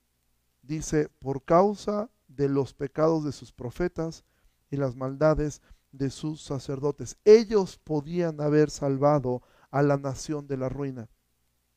Dice, 0.62 1.08
por 1.18 1.44
causa 1.44 2.10
de 2.28 2.48
los 2.48 2.74
pecados 2.74 3.24
de 3.24 3.32
sus 3.32 3.52
profetas 3.52 4.24
y 4.70 4.76
las 4.76 4.96
maldades 4.96 5.60
de 5.92 6.10
sus 6.10 6.42
sacerdotes. 6.42 7.18
Ellos 7.24 7.78
podían 7.78 8.40
haber 8.40 8.70
salvado 8.70 9.42
a 9.70 9.82
la 9.82 9.96
nación 9.96 10.46
de 10.46 10.56
la 10.56 10.68
ruina. 10.68 11.08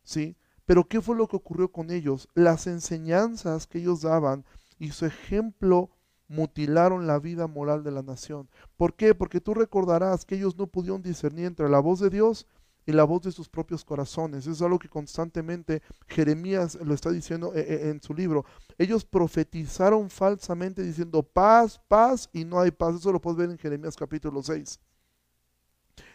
¿Sí? 0.03 0.37
Pero 0.65 0.87
¿qué 0.87 1.01
fue 1.01 1.15
lo 1.15 1.27
que 1.27 1.35
ocurrió 1.35 1.71
con 1.71 1.91
ellos? 1.91 2.29
Las 2.33 2.67
enseñanzas 2.67 3.67
que 3.67 3.79
ellos 3.79 4.01
daban 4.01 4.45
y 4.79 4.91
su 4.91 5.05
ejemplo 5.05 5.91
mutilaron 6.27 7.05
la 7.05 7.19
vida 7.19 7.47
moral 7.47 7.83
de 7.83 7.91
la 7.91 8.01
nación. 8.01 8.49
¿Por 8.77 8.95
qué? 8.95 9.13
Porque 9.13 9.41
tú 9.41 9.53
recordarás 9.53 10.25
que 10.25 10.35
ellos 10.35 10.57
no 10.57 10.67
pudieron 10.67 11.01
discernir 11.01 11.45
entre 11.45 11.69
la 11.69 11.79
voz 11.79 11.99
de 11.99 12.09
Dios 12.09 12.47
y 12.47 12.64
la 12.91 13.03
voz 13.03 13.23
de 13.23 13.31
sus 13.31 13.49
propios 13.49 13.83
corazones. 13.83 14.47
Es 14.47 14.61
algo 14.61 14.79
que 14.79 14.89
constantemente 14.89 15.81
Jeremías 16.07 16.75
lo 16.75 16.93
está 16.93 17.11
diciendo 17.11 17.53
eh, 17.55 17.65
eh, 17.67 17.89
en 17.89 18.01
su 18.01 18.13
libro. 18.13 18.45
Ellos 18.77 19.05
profetizaron 19.05 20.09
falsamente 20.09 20.83
diciendo 20.83 21.23
paz, 21.23 21.81
paz 21.87 22.29
y 22.31 22.45
no 22.45 22.59
hay 22.59 22.71
paz. 22.71 22.95
Eso 22.95 23.11
lo 23.11 23.21
puedes 23.21 23.37
ver 23.37 23.49
en 23.49 23.57
Jeremías 23.57 23.95
capítulo 23.95 24.43
6. 24.43 24.79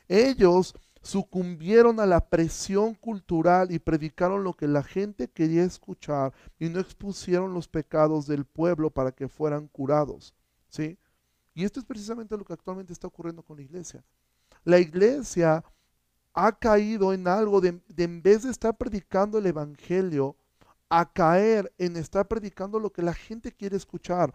Ellos 0.09 0.75
sucumbieron 1.03 1.99
a 1.99 2.07
la 2.07 2.21
presión 2.21 2.95
cultural 2.95 3.73
y 3.73 3.79
predicaron 3.79 4.45
lo 4.45 4.55
que 4.55 4.69
la 4.69 4.83
gente 4.83 5.29
quería 5.29 5.65
escuchar 5.65 6.33
y 6.59 6.69
no 6.69 6.79
expusieron 6.79 7.55
los 7.55 7.69
pecados 7.69 8.27
del 8.27 8.45
pueblo 8.45 8.91
para 8.91 9.13
que 9.13 9.29
fueran 9.29 9.69
curados. 9.69 10.35
¿sí? 10.69 10.99
Y 11.55 11.65
esto 11.65 11.81
es 11.81 11.87
precisamente 11.87 12.37
lo 12.37 12.45
que 12.45 12.53
actualmente 12.53 12.93
está 12.93 13.07
ocurriendo 13.07 13.43
con 13.43 13.57
la 13.57 13.63
iglesia. 13.63 14.05
La 14.65 14.79
iglesia 14.79 15.65
ha 16.35 16.53
caído 16.53 17.13
en 17.13 17.29
algo 17.29 17.61
de, 17.61 17.81
en 17.97 18.23
vez 18.23 18.43
de 18.43 18.51
estar 18.51 18.77
predicando 18.77 19.39
el 19.39 19.47
Evangelio, 19.47 20.37
a 20.89 21.11
caer 21.13 21.73
en 21.79 21.97
estar 21.97 22.27
predicando 22.27 22.81
lo 22.81 22.93
que 22.93 23.03
la 23.03 23.15
gente 23.15 23.53
quiere 23.53 23.77
escuchar. 23.77 24.33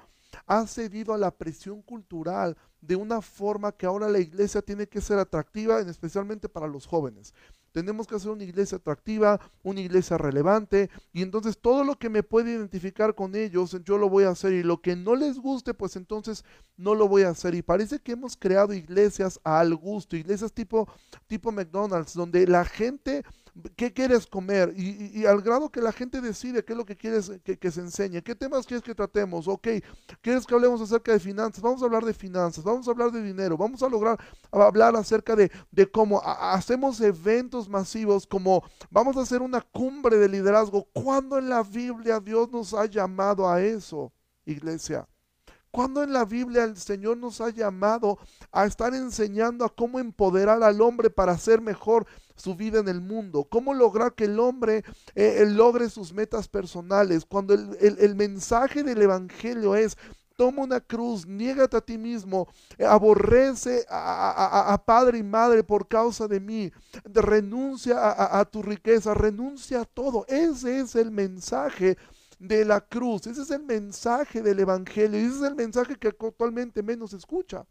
Ha 0.48 0.66
cedido 0.68 1.14
a 1.14 1.18
la 1.18 1.32
presión 1.32 1.82
cultural 1.82 2.58
de 2.86 2.96
una 2.96 3.22
forma 3.22 3.72
que 3.72 3.86
ahora 3.86 4.10
la 4.10 4.20
iglesia 4.20 4.62
tiene 4.62 4.88
que 4.88 5.02
ser 5.02 5.18
atractiva, 5.18 5.80
especialmente 5.80 6.50
para 6.50 6.68
los 6.68 6.86
jóvenes. 6.86 7.34
Tenemos 7.72 8.08
que 8.08 8.16
hacer 8.16 8.32
una 8.32 8.46
iglesia 8.46 8.78
atractiva, 8.78 9.40
una 9.62 9.82
iglesia 9.82 10.18
relevante, 10.18 10.90
y 11.12 11.22
entonces 11.22 11.58
todo 11.58 11.84
lo 11.84 12.00
que 12.00 12.10
me 12.10 12.24
puede 12.24 12.54
identificar 12.54 13.16
con 13.16 13.36
ellos, 13.36 13.76
yo 13.84 13.98
lo 13.98 14.08
voy 14.08 14.24
a 14.24 14.30
hacer, 14.30 14.54
y 14.54 14.64
lo 14.64 14.82
que 14.82 14.96
no 14.96 15.16
les 15.16 15.40
guste, 15.40 15.74
pues 15.74 15.98
entonces 15.98 16.46
no 16.78 16.96
lo 16.96 17.10
voy 17.10 17.24
a 17.24 17.30
hacer. 17.30 17.54
Y 17.54 17.62
parece 17.62 18.00
que 18.00 18.14
hemos 18.14 18.38
creado 18.38 18.74
iglesias 18.74 19.42
al 19.44 19.76
gusto, 19.76 20.16
iglesias 20.16 20.54
tipo, 20.54 20.88
tipo 21.28 21.52
McDonald's, 21.52 22.14
donde 22.14 22.48
la 22.48 22.64
gente 22.64 23.24
qué 23.76 23.94
quieres 23.94 24.28
comer 24.28 24.74
y, 24.76 25.26
al 25.26 25.42
grado 25.42 25.70
que 25.70 25.82
la 25.82 25.92
gente 25.92 26.20
decide 26.20 26.64
qué 26.66 26.74
es 26.74 26.78
lo 26.78 26.86
que 26.86 26.98
quieres 26.98 27.32
que, 27.44 27.72
se 27.72 27.82
enseñe, 27.82 28.22
qué 28.22 28.36
temas 28.36 28.66
quieres 28.66 28.84
que 28.84 28.94
tratemos, 28.94 29.48
ok, 29.48 29.68
quieres 30.22 30.46
que 30.46 30.54
hablemos 30.54 30.82
acerca 30.82 31.14
de 31.14 31.20
finanzas, 31.20 31.62
vamos 31.62 31.82
a 31.82 31.86
hablar 31.86 32.04
de 32.04 32.14
finanzas, 32.14 32.64
vamos 32.64 32.88
a 32.88 32.92
hablar 32.92 33.12
de 33.12 33.24
dinero, 33.24 33.58
vamos 33.58 33.82
a 33.82 33.90
lograr 33.90 34.20
hablar 34.52 34.96
acerca 34.96 35.36
de, 35.36 35.52
de 35.72 35.90
cómo 35.90 36.22
hacemos 36.24 37.00
eventos 37.00 37.70
masivos, 37.70 38.28
como 38.28 38.64
vamos 38.90 39.16
a 39.18 39.22
hacer 39.22 39.42
una 39.42 39.62
cumbre 39.62 40.18
de 40.18 40.28
liderazgo, 40.28 40.88
cuando 40.94 41.38
en 41.38 41.50
la 41.50 41.64
Biblia 41.64 42.20
Dios 42.20 42.52
nos 42.52 42.74
ha 42.74 42.86
llamado 42.86 43.50
a 43.50 43.62
eso, 43.62 44.12
iglesia. 44.46 45.08
Cuando 45.76 46.04
en 46.04 46.14
la 46.14 46.24
Biblia 46.24 46.64
el 46.64 46.78
Señor 46.78 47.18
nos 47.18 47.42
ha 47.42 47.50
llamado 47.50 48.18
a 48.54 48.66
estar 48.66 48.94
enseñando 48.94 49.66
a 49.66 49.76
cómo 49.76 50.00
empoderar 50.00 50.64
al 50.64 50.80
hombre 50.80 51.10
para 51.10 51.34
hacer 51.34 51.60
mejor 51.60 52.08
su 52.34 52.56
vida 52.56 52.80
en 52.80 52.88
el 52.88 53.02
mundo, 53.02 53.44
cómo 53.44 53.74
lograr 53.74 54.14
que 54.14 54.24
el 54.24 54.40
hombre 54.40 54.86
eh, 55.16 55.46
logre 55.46 55.90
sus 55.90 56.14
metas 56.14 56.48
personales, 56.48 57.26
cuando 57.26 57.54
el, 57.54 58.16
mensaje 58.16 58.84
del 58.84 59.02
Evangelio 59.02 59.76
es 59.76 59.98
toma 60.38 60.64
una 60.64 60.80
cruz, 60.80 61.26
niégate 61.26 61.76
a 61.76 61.82
ti 61.82 61.98
mismo, 61.98 62.48
eh, 62.78 62.86
aborrece 62.86 63.86
a, 63.90 64.82
padre 64.86 65.18
y 65.18 65.24
madre 65.24 65.62
por 65.62 65.90
causa 65.90 66.26
de 66.30 66.40
mí, 66.40 66.72
renuncia 67.04 67.98
a, 68.40 68.46
tu 68.46 68.64
riqueza, 68.64 69.14
renuncia 69.14 69.82
a 69.82 69.86
todo. 69.86 70.26
Ese 70.30 70.80
es 70.80 70.96
el 70.96 71.12
mensaje 71.12 71.98
de 72.40 72.66
la 72.66 72.82
cruz. 72.82 73.28
Ese 73.28 73.42
es 73.42 73.52
el 73.52 73.64
mensaje 73.64 74.42
del 74.42 74.60
Evangelio 74.60 75.20
y 75.20 75.26
ese 75.26 75.38
es 75.38 75.42
el 75.44 75.56
mensaje 75.56 75.96
que 75.96 76.10
actualmente 76.10 76.84
menos 76.84 77.14
escucha. 77.14 77.66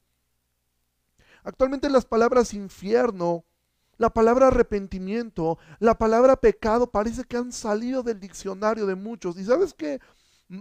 Actualmente 1.42 1.90
las 1.90 2.06
palabras 2.06 2.54
infierno, 2.54 3.44
la 3.98 4.10
palabra 4.10 4.48
arrepentimiento, 4.48 5.58
la 5.78 5.96
palabra 5.96 6.36
pecado 6.36 6.90
parece 6.90 7.24
que 7.24 7.36
han 7.36 7.52
salido 7.52 8.02
del 8.02 8.18
diccionario 8.18 8.86
de 8.86 8.94
muchos. 8.94 9.38
Y 9.38 9.44
sabes 9.44 9.74
que 9.74 10.00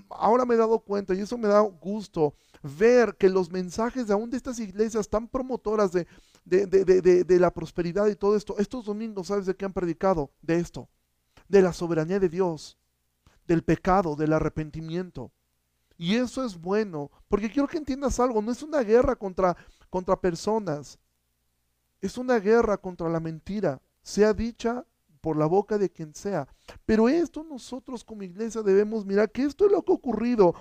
ahora 0.10 0.46
me 0.46 0.56
he 0.56 0.58
dado 0.58 0.80
cuenta 0.80 1.14
y 1.14 1.22
eso 1.22 1.38
me 1.38 1.48
da 1.48 1.62
gusto 1.62 2.36
ver 2.62 3.16
que 3.18 3.30
los 3.30 3.52
mensajes 3.52 4.08
de 4.08 4.14
aún 4.14 4.30
de 4.30 4.38
estas 4.38 4.60
iglesias 4.60 5.10
tan 5.10 5.28
promotoras 5.28 5.92
de, 5.92 6.08
de, 6.46 6.66
de, 6.68 7.24
de, 7.24 7.40
la 7.40 7.54
prosperidad 7.54 8.08
y 8.08 8.16
todo 8.16 8.36
esto, 8.36 8.56
estos 8.58 8.86
domingos, 8.86 9.28
¿sabes 9.28 9.46
de 9.46 9.56
qué 9.56 9.66
han 9.66 9.74
predicado? 9.74 10.32
De 10.42 10.58
esto, 10.58 10.90
de 11.48 11.62
la 11.62 11.74
soberanía 11.74 12.20
de 12.20 12.30
Dios, 12.30 12.78
del 13.48 13.64
pecado, 13.64 14.16
del 14.16 14.34
arrepentimiento. 14.34 15.32
Y 15.98 16.16
eso 16.16 16.44
es 16.44 16.60
bueno, 16.60 17.12
porque 17.28 17.52
quiero 17.52 17.68
que 17.68 17.78
entiendas 17.78 18.20
algo, 18.20 18.42
no 18.42 18.52
es 18.52 18.64
una 18.64 18.82
guerra 18.82 19.16
contra, 19.16 19.56
contra 19.90 20.20
personas, 20.20 21.00
es 22.02 22.18
una 22.18 22.40
guerra 22.40 22.78
contra 22.78 23.08
la 23.10 23.20
mentira, 23.20 23.82
sea 24.02 24.34
dicha 24.34 24.86
por 25.22 25.38
la 25.38 25.46
boca 25.46 25.78
de 25.78 25.90
quien 25.90 26.14
sea. 26.14 26.48
Pero 26.86 27.08
esto 27.08 27.44
nosotros 27.44 28.04
como 28.04 28.24
iglesia 28.24 28.62
debemos 28.62 29.06
mirar 29.06 29.32
que 29.32 29.44
esto 29.44 29.66
es 29.66 29.72
lo 29.72 29.82
que 29.82 29.94
ha 29.94 29.96
ocurrido. 29.96 30.54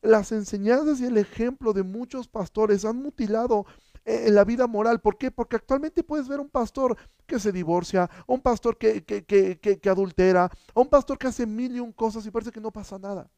Las 0.00 0.32
enseñanzas 0.32 1.00
y 1.00 1.04
el 1.04 1.18
ejemplo 1.18 1.74
de 1.74 1.82
muchos 1.82 2.26
pastores 2.26 2.86
han 2.86 3.02
mutilado 3.02 3.66
en 4.06 4.34
la 4.34 4.44
vida 4.44 4.66
moral. 4.66 5.00
¿Por 5.00 5.18
qué? 5.18 5.30
Porque 5.30 5.56
actualmente 5.56 6.04
puedes 6.04 6.28
ver 6.28 6.40
un 6.40 6.48
pastor 6.48 6.96
que 7.26 7.40
se 7.40 7.52
divorcia, 7.52 8.08
un 8.26 8.40
pastor 8.40 8.78
que, 8.78 9.04
que, 9.04 9.24
que, 9.24 9.58
que, 9.58 9.90
adultera, 9.90 10.50
un 10.74 10.88
pastor 10.88 11.18
que 11.18 11.26
hace 11.26 11.44
mil 11.44 11.76
y 11.76 11.80
un 11.80 11.92
cosas 11.92 12.24
y 12.24 12.30
parece 12.30 12.52
que 12.52 12.60
no 12.60 12.70
pasa 12.70 12.98
nada. 12.98 13.28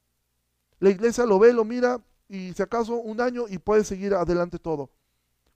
La 0.79 0.91
iglesia 0.91 1.25
lo 1.25 1.39
ve, 1.39 1.53
lo 1.53 1.65
mira 1.65 2.01
y 2.29 2.53
si 2.53 2.63
acaso 2.63 2.97
un 2.97 3.21
año 3.21 3.47
y 3.49 3.59
puede 3.59 3.83
seguir 3.83 4.15
adelante 4.15 4.59
todo. 4.59 4.91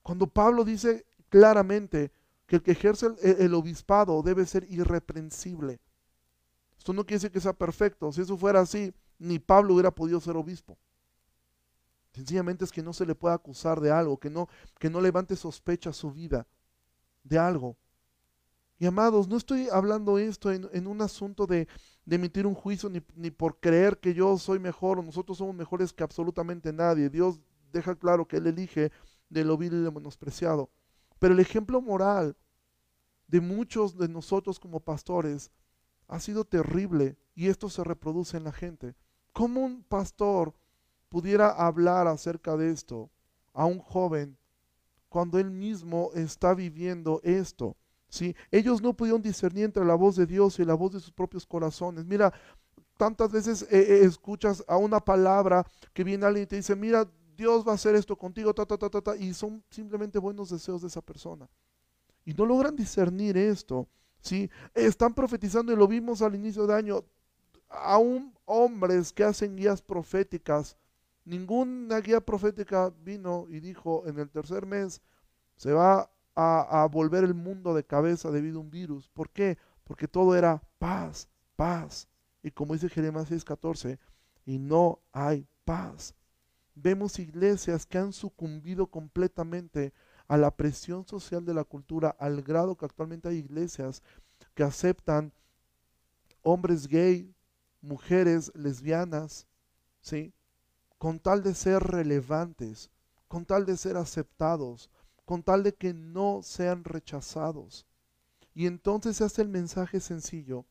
Cuando 0.03 0.27
Pablo 0.27 0.65
dice 0.65 1.05
claramente 1.29 2.11
que 2.47 2.57
el 2.57 2.63
que 2.63 2.73
ejerce 2.73 3.09
el 3.23 3.55
obispado 3.55 4.23
debe 4.23 4.47
ser 4.47 4.67
irreprensible. 4.71 5.81
Esto 6.77 6.93
no 6.93 7.05
quiere 7.05 7.17
decir 7.19 7.31
que 7.31 7.41
sea 7.41 7.53
perfecto. 7.53 8.11
Si 8.13 8.23
eso 8.23 8.37
fuera 8.37 8.61
así, 8.61 8.93
ni 9.19 9.39
Pablo 9.39 9.75
hubiera 9.75 9.91
podido 9.93 10.21
ser 10.21 10.37
obispo. 10.37 10.77
Sencillamente 12.13 12.65
es 12.65 12.73
que 12.73 12.83
no 12.83 12.93
se 12.93 13.07
le 13.07 13.15
pueda 13.15 13.35
acusar 13.35 13.81
de 13.81 13.91
algo, 13.91 14.19
que 14.19 14.31
no, 14.31 14.49
que 14.79 14.91
no 14.91 15.01
levante 15.01 15.35
sospecha 15.35 15.91
a 15.91 15.95
su 15.95 16.13
vida 16.13 16.47
de 17.25 17.39
algo. 17.39 17.77
Y 18.79 18.87
amados, 18.87 19.29
no 19.29 19.37
estoy 19.37 19.69
hablando 19.71 20.19
esto 20.19 20.51
en, 20.51 20.87
un 20.87 21.03
asunto 21.03 21.47
de, 21.47 21.69
emitir 22.11 22.47
un 22.47 22.55
juicio 22.55 22.91
ni, 22.91 23.01
ni, 23.15 23.31
por 23.31 23.61
creer 23.61 23.99
que 23.99 24.13
yo 24.13 24.37
soy 24.39 24.59
mejor 24.59 24.99
o 24.99 25.03
nosotros 25.03 25.39
somos 25.39 25.55
mejores 25.55 25.93
que 25.93 26.03
absolutamente 26.03 26.73
nadie. 26.73 27.09
Dios 27.09 27.41
deja 27.73 27.95
claro 27.95 28.27
que 28.27 28.39
Él 28.39 28.47
elige 28.49 28.91
de 29.31 29.45
lo 29.45 29.57
vil 29.57 29.73
y 29.73 29.83
de 29.83 29.91
menospreciado. 29.91 30.69
Pero 31.19 31.35
el 31.35 31.41
ejemplo 31.41 31.81
moral 31.81 32.37
de 33.29 33.41
muchos 33.41 33.97
de 33.97 34.09
nosotros 34.09 34.59
como 34.59 34.81
pastores 34.81 35.51
ha 36.09 36.21
sido 36.21 36.45
terrible 36.45 37.17
y 37.35 37.47
esto 37.49 37.71
se 37.71 37.85
reproduce 37.85 38.37
en 38.37 38.45
la 38.45 38.53
gente. 38.53 38.95
¿Cómo 39.33 39.61
un 39.61 39.83
pastor 39.85 40.55
pudiera 41.13 41.51
hablar 41.51 42.07
acerca 42.07 42.57
de 42.57 42.71
esto 42.71 43.11
a 43.53 43.67
un 43.67 43.81
joven 43.81 44.35
cuando 45.11 45.39
él 45.39 45.51
mismo 45.51 46.09
está 46.15 46.55
viviendo 46.55 47.21
esto. 47.23 47.77
¿sí? 48.09 48.35
Ellos 48.51 48.81
no 48.81 48.95
pudieron 48.95 49.21
discernir 49.21 49.67
entre 49.67 49.85
la 49.85 49.95
voz 49.95 50.17
de 50.17 50.25
Dios 50.25 50.59
y 50.59 50.65
la 50.65 50.73
voz 50.73 50.93
de 50.93 51.01
sus 51.01 51.13
propios 51.13 51.45
corazones. 51.45 52.07
Mira, 52.07 52.33
tantas 52.97 53.31
veces 53.31 53.61
eh, 53.65 53.67
eh, 53.73 54.05
escuchas 54.05 54.65
a 54.67 54.79
una 54.79 55.01
palabra 55.01 55.67
que 55.93 56.03
viene 56.03 56.25
alguien 56.25 56.45
y 56.45 56.47
te 56.47 56.57
dice, 56.57 56.75
mira, 56.75 57.07
Dios 57.37 57.63
va 57.69 57.73
a 57.73 57.75
hacer 57.75 57.95
esto 57.95 58.17
contigo, 58.17 58.55
ta, 58.55 58.65
ta, 58.65 58.79
ta, 58.79 58.89
ta, 58.89 59.03
ta, 59.03 59.15
y 59.15 59.35
son 59.35 59.63
simplemente 59.69 60.19
buenos 60.19 60.49
deseos 60.49 60.81
de 60.81 60.89
esa 60.89 61.03
persona. 61.03 61.47
Y 62.25 62.33
no 62.33 62.47
logran 62.47 62.75
discernir 62.75 63.37
esto. 63.37 63.87
¿sí? 64.23 64.51
Están 64.73 65.13
profetizando 65.13 65.75
y 65.75 65.77
lo 65.77 65.87
vimos 65.87 66.23
al 66.23 66.35
inicio 66.35 66.67
de 66.67 66.75
año 66.75 67.05
aún 67.69 68.33
hombres 68.47 69.13
que 69.13 69.25
hacen 69.25 69.57
guías 69.57 69.83
proféticas, 69.83 70.77
ninguna 71.25 72.01
guía 72.01 72.21
profética 72.21 72.93
vino 73.03 73.47
y 73.49 73.61
dijo 73.61 74.05
en 74.07 74.19
el 74.19 74.31
tercer 74.31 74.67
mes 74.67 75.01
se 75.57 75.73
va 75.73 76.11
a, 76.35 76.83
a 76.83 76.87
volver 76.89 77.25
el 77.25 77.35
mundo 77.35 77.75
de 77.75 77.85
cabeza 77.85 78.31
debido 78.31 78.59
a 78.59 78.63
un 78.63 78.71
virus. 78.71 79.09
¿Por 79.09 79.31
qué? 79.31 79.59
Porque 79.85 80.09
todo 80.09 80.35
era 80.37 80.63
paz, 80.79 81.29
paz. 81.57 82.09
Y 82.43 82.51
como 82.51 82.75
dice 82.75 82.89
Jeremías 82.89 83.31
6:14, 83.31 83.99
y 84.45 84.59
no 84.59 85.01
hay 85.13 85.47
paz. 85.65 86.15
Vemos 86.75 87.19
iglesias 87.19 87.87
que 87.87 87.99
han 87.99 88.13
sucumbido 88.13 88.87
completamente 88.87 89.93
a 90.27 90.37
la 90.37 90.51
presión 90.57 91.07
social 91.07 91.45
de 91.45 91.55
la 91.55 91.65
cultura, 91.65 92.17
al 92.19 92.43
grado 92.43 92.77
que 92.77 92.87
actualmente 92.87 93.29
hay 93.29 93.37
iglesias 93.37 94.03
que 94.55 94.63
aceptan 94.63 95.33
hombres 96.43 96.87
gay, 96.89 97.35
mujeres 97.81 98.51
lesbianas, 98.55 99.47
¿sí? 100.01 100.33
Con 101.03 101.19
tal 101.19 101.43
de 101.43 101.53
ser 101.53 101.83
relevantes, 101.83 102.89
con 103.27 103.45
tal 103.45 103.67
de 103.67 103.77
ser 103.77 103.97
aceptados, 103.97 104.89
con 105.25 105.43
tal 105.43 105.65
de 105.65 105.75
que 105.75 105.93
no 105.93 106.43
sean 106.45 106.85
rechazados. 106.85 107.89
Y 108.55 108.69
entonces 108.69 109.17
se 109.17 109.25
hace 109.25 109.43
el 109.43 109.49
mensaje 109.49 109.99
sencillo 109.99 110.65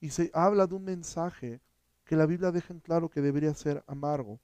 y 0.00 0.10
se 0.10 0.28
habla 0.34 0.66
de 0.66 0.74
un 0.74 0.82
mensaje 0.82 1.60
que 2.04 2.16
la 2.16 2.26
Biblia 2.26 2.50
deja 2.50 2.74
en 2.74 2.80
claro 2.80 3.08
que 3.08 3.20
debería 3.20 3.54
ser 3.54 3.84
amargo. 3.86 4.40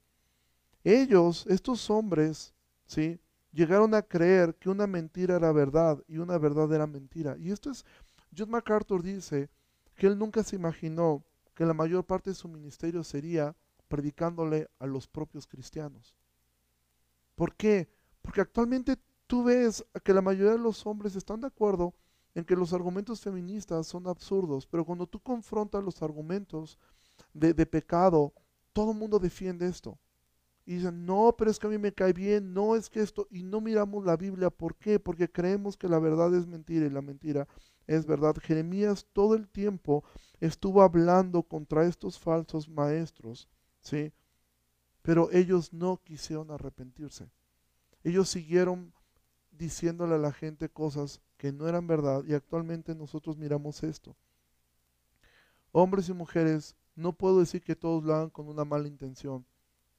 Ellos, 0.85 1.45
estos 1.49 1.89
hombres, 1.89 2.53
¿sí? 2.85 3.19
Llegaron 3.51 3.93
a 3.93 4.03
creer 4.03 4.55
que 4.55 4.69
una 4.69 4.87
mentira 4.87 5.35
era 5.35 5.51
verdad 5.51 6.01
y 6.07 6.19
una 6.19 6.37
verdad 6.37 6.71
era 6.71 6.87
mentira. 6.87 7.35
Y 7.37 7.51
esto 7.51 7.69
es, 7.69 7.83
John 8.33 8.49
MacArthur 8.49 9.03
dice 9.03 9.49
que 9.93 10.07
él 10.07 10.17
nunca 10.17 10.41
se 10.41 10.55
imaginó 10.55 11.21
que 11.53 11.65
la 11.65 11.73
mayor 11.73 12.05
parte 12.05 12.29
de 12.29 12.35
su 12.35 12.47
ministerio 12.47 13.03
sería 13.03 13.53
predicándole 13.91 14.69
a 14.79 14.87
los 14.87 15.05
propios 15.05 15.45
cristianos. 15.45 16.15
¿Por 17.35 17.53
qué? 17.55 17.89
Porque 18.21 18.39
actualmente 18.39 18.95
tú 19.27 19.43
ves 19.43 19.85
que 20.05 20.13
la 20.13 20.21
mayoría 20.21 20.53
de 20.53 20.59
los 20.59 20.85
hombres 20.87 21.17
están 21.17 21.41
de 21.41 21.47
acuerdo 21.47 21.93
en 22.33 22.45
que 22.45 22.55
los 22.55 22.71
argumentos 22.71 23.19
feministas 23.19 23.85
son 23.87 24.07
absurdos, 24.07 24.65
pero 24.65 24.85
cuando 24.85 25.07
tú 25.07 25.19
confrontas 25.19 25.83
los 25.83 26.01
argumentos 26.01 26.79
de, 27.33 27.65
pecado, 27.65 28.33
todo 28.71 28.91
el 28.91 28.97
mundo 28.97 29.19
defiende 29.19 29.67
esto. 29.67 29.99
Y 30.65 30.75
dicen, 30.75 31.05
no, 31.05 31.35
pero 31.37 31.51
es 31.51 31.59
que 31.59 31.67
a 31.67 31.69
mí 31.69 31.77
me 31.77 31.91
cae 31.91 32.13
bien, 32.13 32.53
no 32.53 32.77
es 32.77 32.89
que 32.89 33.01
esto, 33.01 33.27
y 33.29 33.43
no 33.43 33.59
miramos 33.59 34.05
la 34.05 34.15
Biblia, 34.15 34.49
¿por 34.49 34.77
qué? 34.77 34.99
Porque 34.99 35.29
creemos 35.29 35.75
que 35.75 35.89
la 35.89 35.99
verdad 35.99 36.33
es 36.33 36.47
mentira 36.47 36.85
y 36.85 36.89
la 36.89 37.01
mentira 37.01 37.45
es 37.87 38.05
verdad. 38.05 38.35
Jeremías 38.41 39.05
todo 39.11 39.35
el 39.35 39.49
tiempo 39.49 40.05
estuvo 40.39 40.81
hablando 40.81 41.43
contra 41.43 41.85
estos 41.85 42.17
falsos 42.17 42.69
maestros, 42.69 43.49
¿sí? 43.81 44.13
Pero 45.01 45.29
ellos 45.31 45.73
no 45.73 45.97
quisieron 46.03 46.51
arrepentirse. 46.51 47.29
Ellos 48.03 48.29
siguieron 48.29 48.93
diciéndole 49.51 50.15
a 50.15 50.19
la 50.19 50.31
gente 50.31 50.69
cosas 50.69 51.21
que 51.37 51.51
no 51.51 51.67
eran 51.67 51.87
verdad 51.87 52.23
y 52.25 52.33
actualmente 52.33 52.95
nosotros 52.95 53.37
miramos 53.37 53.83
esto. 53.83 54.15
Hombres 55.71 56.09
y 56.09 56.13
mujeres, 56.13 56.75
no 56.95 57.13
puedo 57.13 57.39
decir 57.39 57.63
que 57.63 57.75
todos 57.75 58.03
lo 58.03 58.13
hagan 58.13 58.29
con 58.29 58.47
una 58.47 58.65
mala 58.65 58.87
intención, 58.87 59.45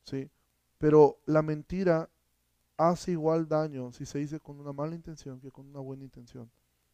¿sí? 0.04 0.30
Pero 0.78 1.18
la 1.26 1.42
mentira 1.42 2.10
hace 2.76 3.12
igual 3.12 3.48
daño 3.48 3.92
si 3.92 4.04
se 4.04 4.18
dice 4.18 4.40
con 4.40 4.58
una 4.58 4.72
mala 4.72 4.94
intención 4.94 5.40
que 5.40 5.50
con 5.50 5.66
una 5.68 5.80
buena 5.80 6.04
intención. 6.04 6.50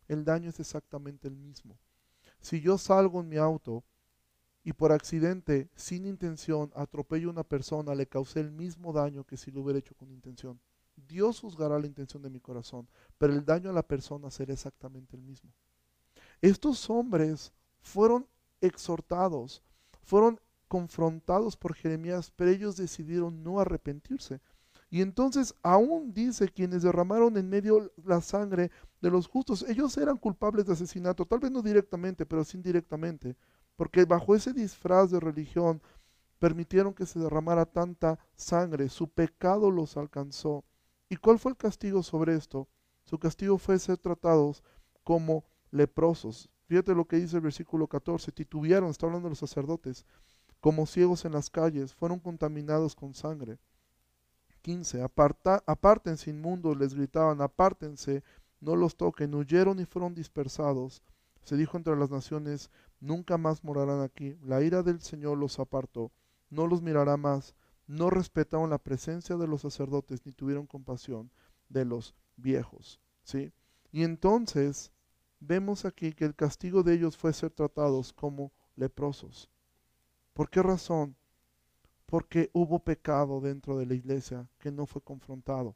El 0.07 0.25
daño 0.25 0.51
es 0.51 0.61
exactamente 0.61 1.29
el 1.29 1.37
mismo. 1.37 1.79
Si 2.41 2.61
yo 2.61 2.79
salgo 2.79 3.21
en 3.21 3.29
mi 3.29 3.37
auto 3.37 3.85
y 4.65 4.73
por 4.73 4.93
accidente, 4.93 5.71
sin 5.77 6.05
intención, 6.07 6.71
atropello 6.75 7.29
a 7.29 7.33
una 7.33 7.45
persona, 7.45 7.95
le 7.95 8.07
causé 8.07 8.41
el 8.41 8.51
mismo 8.51 8.93
daño 8.93 9.25
que 9.25 9.37
si 9.37 9.51
lo 9.51 9.63
hubiera 9.63 9.79
hecho 9.79 9.95
con 9.95 10.11
intención. 10.11 10.61
Dios 11.07 11.41
juzgará 11.41 11.79
la 11.79 11.87
intención 11.87 12.23
de 12.23 12.31
mi 12.31 12.41
corazón, 12.41 12.89
pero 13.19 13.33
el 13.33 13.45
daño 13.45 13.71
a 13.71 13.73
la 13.73 13.87
persona 13.87 14.31
será 14.31 14.53
exactamente 14.53 15.17
el 15.17 15.23
mismo. 15.23 15.53
Estos 16.43 16.89
hombres 16.91 17.53
fueron 17.81 18.27
exhortados, 18.61 19.63
fueron 20.03 20.41
confrontados 20.67 21.57
por 21.57 21.75
Jeremías, 21.75 22.33
pero 22.35 22.51
ellos 22.51 22.77
decidieron 22.77 23.43
no 23.43 23.61
arrepentirse. 23.61 24.41
Y 24.91 25.03
entonces 25.03 25.55
aún 25.63 26.13
dice 26.15 26.49
quienes 26.49 26.83
derramaron 26.83 27.37
en 27.37 27.49
medio 27.49 27.93
la 28.05 28.21
sangre 28.21 28.71
de 29.01 29.11
los 29.11 29.27
justos, 29.27 29.65
ellos 29.69 29.97
eran 29.99 30.17
culpables 30.17 30.67
de 30.67 30.73
asesinato, 30.73 31.27
tal 31.27 31.41
vez 31.41 31.51
no 31.51 31.63
directamente, 31.63 32.25
pero 32.25 32.45
sí 32.45 32.57
indirectamente, 32.57 33.37
porque 33.79 34.05
bajo 34.05 34.35
ese 34.35 34.53
disfraz 34.53 35.13
de 35.13 35.21
religión 35.21 35.81
permitieron 36.41 36.93
que 36.93 37.07
se 37.07 37.21
derramara 37.21 37.65
tanta 37.65 38.19
sangre, 38.35 38.89
su 38.89 39.09
pecado 39.09 39.71
los 39.71 39.97
alcanzó. 39.97 40.65
¿Y 41.09 41.15
cuál 41.15 41.39
fue 41.39 41.53
el 41.53 41.57
castigo 41.57 42.03
sobre 42.03 42.35
esto? 42.35 42.67
Su 43.05 43.21
castigo 43.21 43.57
fue 43.57 43.79
ser 43.79 43.97
tratados 43.97 44.65
como 45.05 45.45
leprosos. 45.71 46.51
Fíjate 46.67 46.93
lo 46.93 47.07
que 47.07 47.19
dice 47.19 47.37
el 47.37 47.43
versículo 47.43 47.87
14, 47.87 48.33
titubearon, 48.33 48.91
está 48.91 49.07
hablando 49.07 49.29
de 49.29 49.31
los 49.31 49.39
sacerdotes, 49.39 50.05
como 50.59 50.85
ciegos 50.85 51.25
en 51.25 51.31
las 51.31 51.49
calles, 51.49 51.95
fueron 51.95 52.19
contaminados 52.19 52.97
con 52.97 53.15
sangre. 53.15 53.61
15. 54.63 55.03
Aparta, 55.03 55.63
apártense 55.67 56.31
inmundos, 56.31 56.77
les 56.77 56.95
gritaban, 56.95 57.41
apártense, 57.43 58.25
no 58.61 58.75
los 58.75 58.97
toquen, 58.97 59.37
huyeron 59.37 59.79
y 59.79 59.85
fueron 59.85 60.17
dispersados. 60.17 61.01
Se 61.45 61.57
dijo 61.57 61.77
entre 61.77 61.97
las 61.97 62.11
naciones, 62.11 62.73
nunca 63.01 63.39
más 63.39 63.65
morarán 63.65 64.03
aquí. 64.03 64.37
La 64.43 64.63
ira 64.63 64.83
del 64.83 65.01
Señor 65.01 65.39
los 65.39 65.59
apartó, 65.59 66.13
no 66.51 66.67
los 66.67 66.83
mirará 66.83 67.17
más. 67.17 67.55
No 67.87 68.11
respetaron 68.11 68.69
la 68.69 68.79
presencia 68.79 69.37
de 69.37 69.47
los 69.47 69.63
sacerdotes, 69.63 70.27
ni 70.27 70.33
tuvieron 70.33 70.67
compasión 70.67 71.31
de 71.69 71.85
los 71.85 72.15
viejos. 72.37 73.01
¿sí? 73.23 73.53
Y 73.91 74.03
entonces 74.03 74.93
vemos 75.41 75.85
aquí 75.85 76.13
que 76.13 76.25
el 76.25 76.35
castigo 76.35 76.83
de 76.83 76.95
ellos 76.95 77.17
fue 77.17 77.33
ser 77.33 77.51
tratados 77.51 78.13
como 78.13 78.53
leprosos. 78.77 79.51
¿Por 80.35 80.51
qué 80.51 80.63
razón? 80.63 81.17
Porque 82.07 82.51
hubo 82.53 82.79
pecado 82.79 83.41
dentro 83.41 83.79
de 83.79 83.87
la 83.87 83.95
iglesia 83.95 84.49
que 84.59 84.71
no 84.71 84.87
fue 84.87 85.03
confrontado. 85.03 85.75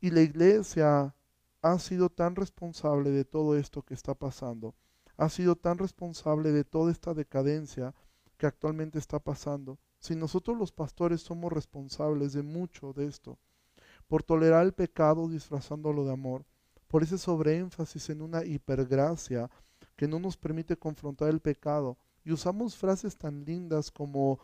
Y 0.00 0.10
la 0.10 0.20
iglesia 0.20 1.14
ha 1.62 1.78
sido 1.78 2.08
tan 2.10 2.34
responsable 2.34 3.10
de 3.10 3.24
todo 3.24 3.56
esto 3.56 3.82
que 3.82 3.94
está 3.94 4.14
pasando, 4.14 4.74
ha 5.16 5.28
sido 5.28 5.56
tan 5.56 5.78
responsable 5.78 6.52
de 6.52 6.64
toda 6.64 6.90
esta 6.90 7.14
decadencia 7.14 7.94
que 8.36 8.46
actualmente 8.46 8.98
está 8.98 9.18
pasando. 9.18 9.78
Si 9.98 10.16
nosotros 10.16 10.58
los 10.58 10.72
pastores 10.72 11.20
somos 11.20 11.52
responsables 11.52 12.32
de 12.32 12.42
mucho 12.42 12.92
de 12.92 13.06
esto, 13.06 13.38
por 14.08 14.22
tolerar 14.22 14.64
el 14.64 14.72
pecado 14.72 15.28
disfrazándolo 15.28 16.04
de 16.04 16.12
amor, 16.12 16.44
por 16.88 17.02
ese 17.02 17.18
sobreénfasis 17.18 18.10
en 18.10 18.22
una 18.22 18.44
hipergracia 18.44 19.50
que 19.96 20.08
no 20.08 20.18
nos 20.18 20.36
permite 20.36 20.76
confrontar 20.76 21.28
el 21.28 21.40
pecado, 21.40 21.96
y 22.24 22.32
usamos 22.32 22.76
frases 22.76 23.16
tan 23.16 23.44
lindas 23.44 23.90
como 23.90 24.38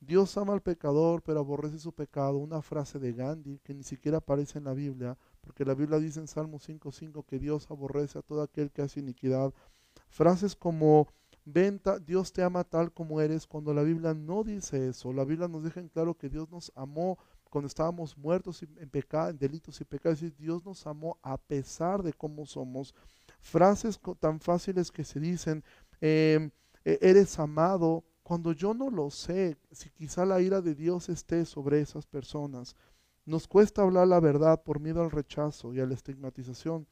Dios 0.00 0.36
ama 0.36 0.52
al 0.52 0.60
pecador, 0.60 1.22
pero 1.22 1.40
aborrece 1.40 1.78
su 1.78 1.92
pecado. 1.92 2.36
Una 2.36 2.60
frase 2.60 2.98
de 2.98 3.12
Gandhi 3.12 3.58
que 3.60 3.72
ni 3.72 3.82
siquiera 3.82 4.18
aparece 4.18 4.58
en 4.58 4.64
la 4.64 4.74
Biblia, 4.74 5.16
porque 5.40 5.64
la 5.64 5.74
Biblia 5.74 5.98
dice 5.98 6.20
en 6.20 6.28
Salmo 6.28 6.58
5.5 6.58 7.24
que 7.24 7.38
Dios 7.38 7.70
aborrece 7.70 8.18
a 8.18 8.22
todo 8.22 8.42
aquel 8.42 8.70
que 8.70 8.82
hace 8.82 9.00
iniquidad. 9.00 9.54
Frases 10.08 10.54
como 10.54 11.08
Venta, 11.46 11.98
Dios 11.98 12.32
te 12.32 12.42
ama 12.42 12.64
tal 12.64 12.90
como 12.90 13.20
eres, 13.20 13.46
cuando 13.46 13.74
la 13.74 13.82
Biblia 13.82 14.14
no 14.14 14.44
dice 14.44 14.88
eso. 14.88 15.12
La 15.12 15.24
Biblia 15.24 15.46
nos 15.46 15.62
deja 15.62 15.80
en 15.80 15.88
claro 15.88 16.16
que 16.16 16.30
Dios 16.30 16.50
nos 16.50 16.72
amó 16.74 17.18
cuando 17.50 17.68
estábamos 17.68 18.16
muertos 18.16 18.62
en 18.62 18.88
pecado, 18.88 19.28
en 19.28 19.38
delitos 19.38 19.78
y 19.80 19.84
pecados. 19.84 20.22
Y 20.22 20.30
Dios 20.30 20.64
nos 20.64 20.86
amó 20.86 21.18
a 21.22 21.36
pesar 21.36 22.02
de 22.02 22.14
cómo 22.14 22.46
somos. 22.46 22.94
Frases 23.42 24.00
tan 24.20 24.40
fáciles 24.40 24.90
que 24.90 25.04
se 25.04 25.20
dicen. 25.20 25.62
Eh, 26.00 26.50
e-, 26.84 26.98
eres 27.02 27.38
amado, 27.38 28.04
cuando 28.22 28.52
yo 28.52 28.72
no 28.72 28.88
lo 28.88 29.10
sé, 29.10 29.58
si 29.70 29.90
quizá 29.90 30.24
la 30.24 30.40
ira 30.40 30.62
de 30.62 30.74
Dios 30.74 31.10
esté 31.10 31.44
sobre 31.44 31.80
esas 31.80 32.06
personas. 32.06 32.74
Nos 33.26 33.46
cuesta 33.46 33.82
hablar 33.82 34.08
la 34.08 34.20
verdad 34.20 34.62
por 34.62 34.80
miedo 34.80 35.02
al 35.02 35.10
rechazo 35.10 35.74
y 35.74 35.80
a 35.80 35.86
la 35.86 35.92
estigmatización. 35.92 36.86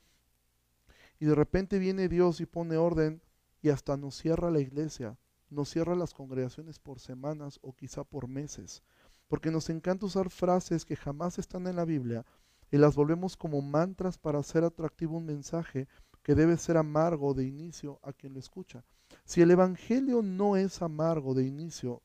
Y 1.22 1.24
de 1.24 1.36
repente 1.36 1.78
viene 1.78 2.08
Dios 2.08 2.40
y 2.40 2.46
pone 2.46 2.76
orden 2.76 3.22
y 3.60 3.68
hasta 3.68 3.96
nos 3.96 4.16
cierra 4.16 4.50
la 4.50 4.58
iglesia, 4.58 5.20
nos 5.50 5.68
cierra 5.68 5.94
las 5.94 6.14
congregaciones 6.14 6.80
por 6.80 6.98
semanas 6.98 7.60
o 7.62 7.76
quizá 7.76 8.02
por 8.02 8.26
meses. 8.26 8.82
Porque 9.28 9.52
nos 9.52 9.70
encanta 9.70 10.06
usar 10.06 10.30
frases 10.30 10.84
que 10.84 10.96
jamás 10.96 11.38
están 11.38 11.68
en 11.68 11.76
la 11.76 11.84
Biblia 11.84 12.26
y 12.72 12.76
las 12.76 12.96
volvemos 12.96 13.36
como 13.36 13.62
mantras 13.62 14.18
para 14.18 14.40
hacer 14.40 14.64
atractivo 14.64 15.16
un 15.16 15.26
mensaje 15.26 15.86
que 16.24 16.34
debe 16.34 16.56
ser 16.56 16.76
amargo 16.76 17.34
de 17.34 17.46
inicio 17.46 18.00
a 18.02 18.12
quien 18.12 18.32
lo 18.32 18.40
escucha. 18.40 18.84
Si 19.24 19.42
el 19.42 19.52
Evangelio 19.52 20.22
no 20.22 20.56
es 20.56 20.82
amargo 20.82 21.34
de 21.34 21.46
inicio, 21.46 22.02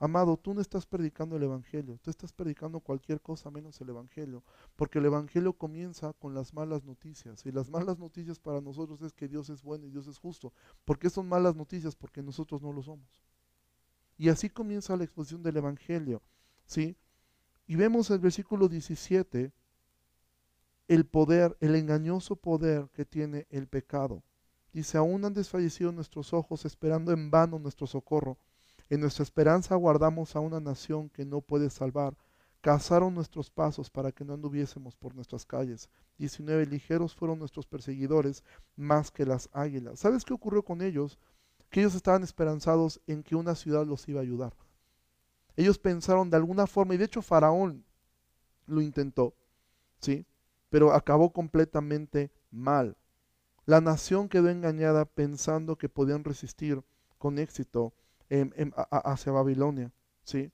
amado, 0.00 0.36
tú 0.36 0.52
no 0.52 0.60
estás 0.60 0.86
predicando 0.86 1.36
el 1.36 1.44
Evangelio, 1.44 1.98
tú 2.02 2.10
estás 2.10 2.32
predicando 2.32 2.80
cualquier 2.80 3.20
cosa 3.20 3.50
menos 3.50 3.80
el 3.80 3.90
Evangelio, 3.90 4.42
porque 4.74 4.98
el 4.98 5.06
Evangelio 5.06 5.52
comienza 5.52 6.12
con 6.14 6.34
las 6.34 6.52
malas 6.52 6.82
noticias, 6.84 7.46
y 7.46 7.52
las 7.52 7.70
malas 7.70 7.98
noticias 7.98 8.40
para 8.40 8.60
nosotros 8.60 9.00
es 9.02 9.12
que 9.12 9.28
Dios 9.28 9.48
es 9.50 9.62
bueno 9.62 9.86
y 9.86 9.90
Dios 9.90 10.08
es 10.08 10.18
justo. 10.18 10.52
¿Por 10.84 10.98
qué 10.98 11.08
son 11.08 11.28
malas 11.28 11.54
noticias? 11.54 11.94
Porque 11.94 12.22
nosotros 12.22 12.60
no 12.60 12.72
lo 12.72 12.82
somos. 12.82 13.22
Y 14.18 14.28
así 14.28 14.50
comienza 14.50 14.96
la 14.96 15.04
exposición 15.04 15.42
del 15.42 15.58
Evangelio. 15.58 16.20
¿sí? 16.64 16.96
Y 17.66 17.76
vemos 17.76 18.10
el 18.10 18.18
versículo 18.18 18.68
17 18.68 19.52
el 20.88 21.06
poder, 21.06 21.56
el 21.60 21.76
engañoso 21.76 22.34
poder 22.34 22.88
que 22.92 23.04
tiene 23.04 23.46
el 23.48 23.68
pecado. 23.68 24.24
Dice, 24.72 24.98
aún 24.98 25.24
han 25.24 25.34
desfallecido 25.34 25.92
nuestros 25.92 26.32
ojos 26.32 26.64
esperando 26.64 27.12
en 27.12 27.30
vano 27.30 27.60
nuestro 27.60 27.86
socorro. 27.86 28.38
En 28.90 29.00
nuestra 29.00 29.22
esperanza 29.22 29.76
guardamos 29.76 30.34
a 30.34 30.40
una 30.40 30.58
nación 30.58 31.08
que 31.10 31.24
no 31.24 31.40
puede 31.40 31.70
salvar. 31.70 32.16
Cazaron 32.60 33.14
nuestros 33.14 33.48
pasos 33.48 33.88
para 33.88 34.10
que 34.10 34.24
no 34.24 34.34
anduviésemos 34.34 34.96
por 34.96 35.14
nuestras 35.14 35.46
calles. 35.46 35.88
Diecinueve 36.18 36.66
ligeros 36.66 37.14
fueron 37.14 37.38
nuestros 37.38 37.66
perseguidores 37.66 38.42
más 38.74 39.12
que 39.12 39.24
las 39.24 39.48
águilas. 39.52 40.00
¿Sabes 40.00 40.24
qué 40.24 40.34
ocurrió 40.34 40.64
con 40.64 40.82
ellos? 40.82 41.18
Que 41.70 41.80
ellos 41.80 41.94
estaban 41.94 42.24
esperanzados 42.24 43.00
en 43.06 43.22
que 43.22 43.36
una 43.36 43.54
ciudad 43.54 43.86
los 43.86 44.08
iba 44.08 44.18
a 44.18 44.24
ayudar. 44.24 44.54
Ellos 45.56 45.78
pensaron 45.78 46.28
de 46.28 46.36
alguna 46.36 46.66
forma, 46.66 46.94
y 46.94 46.98
de 46.98 47.04
hecho 47.04 47.22
Faraón 47.22 47.84
lo 48.66 48.80
intentó, 48.80 49.34
¿sí? 50.00 50.26
Pero 50.68 50.92
acabó 50.92 51.32
completamente 51.32 52.32
mal. 52.50 52.96
La 53.66 53.80
nación 53.80 54.28
quedó 54.28 54.48
engañada 54.48 55.04
pensando 55.04 55.78
que 55.78 55.88
podían 55.88 56.24
resistir 56.24 56.82
con 57.18 57.38
éxito 57.38 57.92
hacia 58.90 59.32
Babilonia, 59.32 59.92
¿sí? 60.22 60.52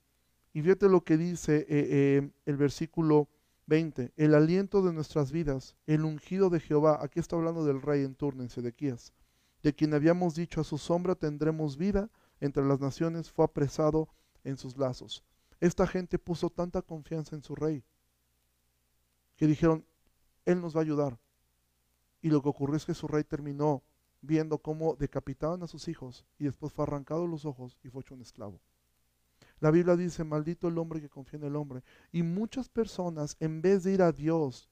Y 0.53 0.61
fíjate 0.61 0.89
lo 0.89 1.03
que 1.03 1.17
dice 1.17 1.57
eh, 1.57 1.65
eh, 1.69 2.31
el 2.45 2.57
versículo 2.57 3.29
20, 3.67 4.13
el 4.15 4.33
aliento 4.33 4.81
de 4.81 4.93
nuestras 4.93 5.31
vidas, 5.31 5.75
el 5.85 6.03
ungido 6.03 6.49
de 6.49 6.59
Jehová, 6.59 6.99
aquí 7.01 7.19
está 7.19 7.35
hablando 7.35 7.63
del 7.65 7.81
rey 7.81 8.03
en 8.03 8.15
turno 8.15 8.41
en 8.41 8.49
Sedequías, 8.49 9.13
de 9.61 9.73
quien 9.73 9.93
habíamos 9.93 10.35
dicho 10.35 10.61
a 10.61 10.63
su 10.63 10.77
sombra 10.77 11.15
tendremos 11.15 11.77
vida 11.77 12.09
entre 12.39 12.65
las 12.65 12.79
naciones, 12.79 13.29
fue 13.29 13.45
apresado 13.45 14.09
en 14.43 14.57
sus 14.57 14.77
lazos. 14.77 15.23
Esta 15.59 15.85
gente 15.85 16.17
puso 16.17 16.49
tanta 16.49 16.81
confianza 16.81 17.35
en 17.35 17.43
su 17.43 17.55
rey 17.55 17.83
que 19.35 19.47
dijeron, 19.47 19.85
Él 20.45 20.61
nos 20.61 20.75
va 20.75 20.79
a 20.79 20.83
ayudar. 20.83 21.19
Y 22.21 22.29
lo 22.29 22.41
que 22.41 22.49
ocurrió 22.49 22.75
es 22.75 22.85
que 22.85 22.93
su 22.93 23.07
rey 23.07 23.23
terminó 23.23 23.83
viendo 24.21 24.57
cómo 24.59 24.95
decapitaban 24.95 25.63
a 25.63 25.67
sus 25.67 25.87
hijos 25.87 26.25
y 26.37 26.45
después 26.45 26.73
fue 26.73 26.83
arrancado 26.83 27.27
los 27.27 27.45
ojos 27.45 27.77
y 27.83 27.89
fue 27.89 28.01
hecho 28.01 28.15
un 28.15 28.21
esclavo. 28.21 28.59
La 29.59 29.71
Biblia 29.71 29.95
dice, 29.95 30.23
maldito 30.23 30.67
el 30.67 30.77
hombre 30.77 31.01
que 31.01 31.09
confía 31.09 31.39
en 31.39 31.45
el 31.45 31.55
hombre. 31.55 31.83
Y 32.11 32.23
muchas 32.23 32.69
personas, 32.69 33.35
en 33.39 33.61
vez 33.61 33.83
de 33.83 33.93
ir 33.93 34.01
a 34.01 34.11
Dios, 34.11 34.69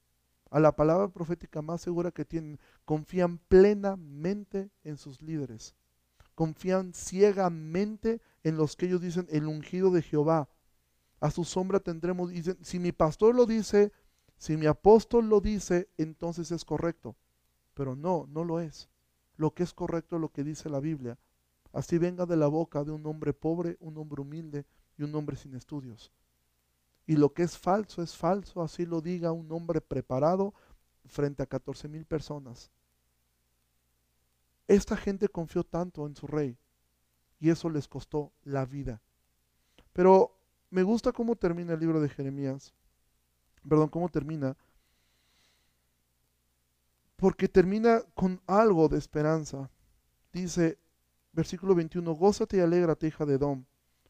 a 0.50 0.60
la 0.60 0.76
palabra 0.76 1.08
profética 1.08 1.60
más 1.60 1.80
segura 1.80 2.12
que 2.12 2.24
tienen, 2.24 2.60
confían 2.84 3.38
plenamente 3.48 4.70
en 4.84 4.96
sus 4.96 5.20
líderes. 5.20 5.74
Confían 6.34 6.92
ciegamente 6.94 8.20
en 8.44 8.56
los 8.56 8.76
que 8.76 8.86
ellos 8.86 9.00
dicen 9.00 9.26
el 9.30 9.46
ungido 9.46 9.90
de 9.90 10.02
Jehová. 10.02 10.48
A 11.18 11.30
su 11.30 11.44
sombra 11.44 11.80
tendremos, 11.80 12.30
dicen, 12.30 12.58
si 12.62 12.78
mi 12.78 12.92
pastor 12.92 13.34
lo 13.34 13.46
dice, 13.46 13.90
si 14.36 14.56
mi 14.56 14.66
apóstol 14.66 15.28
lo 15.28 15.40
dice, 15.40 15.88
entonces 15.96 16.52
es 16.52 16.64
correcto. 16.64 17.16
Pero 17.74 17.96
no, 17.96 18.26
no 18.28 18.44
lo 18.44 18.60
es. 18.60 18.88
Lo 19.36 19.52
que 19.54 19.62
es 19.62 19.72
correcto 19.72 20.18
lo 20.18 20.30
que 20.30 20.44
dice 20.44 20.68
la 20.68 20.80
Biblia. 20.80 21.18
Así 21.72 21.98
venga 21.98 22.26
de 22.26 22.36
la 22.36 22.46
boca 22.46 22.84
de 22.84 22.90
un 22.90 23.06
hombre 23.06 23.32
pobre, 23.32 23.76
un 23.80 23.98
hombre 23.98 24.22
humilde 24.22 24.64
y 24.96 25.02
un 25.02 25.14
hombre 25.14 25.36
sin 25.36 25.54
estudios. 25.54 26.10
Y 27.06 27.16
lo 27.16 27.32
que 27.32 27.42
es 27.42 27.56
falso 27.56 28.02
es 28.02 28.16
falso, 28.16 28.62
así 28.62 28.86
lo 28.86 29.00
diga 29.00 29.32
un 29.32 29.50
hombre 29.52 29.80
preparado 29.80 30.54
frente 31.04 31.42
a 31.42 31.46
14 31.46 31.88
mil 31.88 32.04
personas. 32.04 32.70
Esta 34.66 34.96
gente 34.96 35.28
confió 35.28 35.62
tanto 35.62 36.06
en 36.06 36.16
su 36.16 36.26
rey 36.26 36.58
y 37.38 37.50
eso 37.50 37.70
les 37.70 37.86
costó 37.86 38.32
la 38.42 38.64
vida. 38.64 39.00
Pero 39.92 40.36
me 40.70 40.82
gusta 40.82 41.12
cómo 41.12 41.36
termina 41.36 41.74
el 41.74 41.80
libro 41.80 42.00
de 42.00 42.08
Jeremías. 42.08 42.74
Perdón, 43.68 43.88
cómo 43.88 44.08
termina. 44.08 44.56
Porque 47.16 47.48
termina 47.48 48.02
con 48.14 48.40
algo 48.46 48.88
de 48.88 48.98
esperanza. 48.98 49.70
Dice, 50.32 50.78
versículo 51.32 51.74
21, 51.74 52.14
Gózate 52.14 52.58
y 52.58 52.60
alégrate, 52.60 53.06
hija 53.06 53.24
de 53.24 53.38
Dom, 53.38 53.64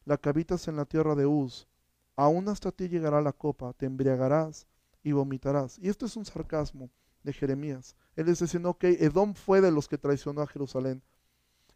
la 0.04 0.16
que 0.16 0.28
habitas 0.28 0.66
en 0.68 0.76
la 0.76 0.84
tierra 0.84 1.14
de 1.14 1.26
Uz. 1.26 1.68
Aún 2.16 2.48
hasta 2.48 2.72
ti 2.72 2.88
llegará 2.88 3.20
la 3.20 3.32
copa, 3.32 3.72
te 3.74 3.86
embriagarás 3.86 4.66
y 5.02 5.12
vomitarás. 5.12 5.78
Y 5.78 5.88
esto 5.88 6.06
es 6.06 6.16
un 6.16 6.24
sarcasmo 6.24 6.90
de 7.22 7.32
Jeremías. 7.32 7.94
Él 8.16 8.28
está 8.28 8.46
diciendo, 8.46 8.70
ok, 8.70 8.84
Edom 8.84 9.34
fue 9.34 9.60
de 9.60 9.70
los 9.70 9.86
que 9.88 9.98
traicionó 9.98 10.40
a 10.40 10.46
Jerusalén. 10.46 11.02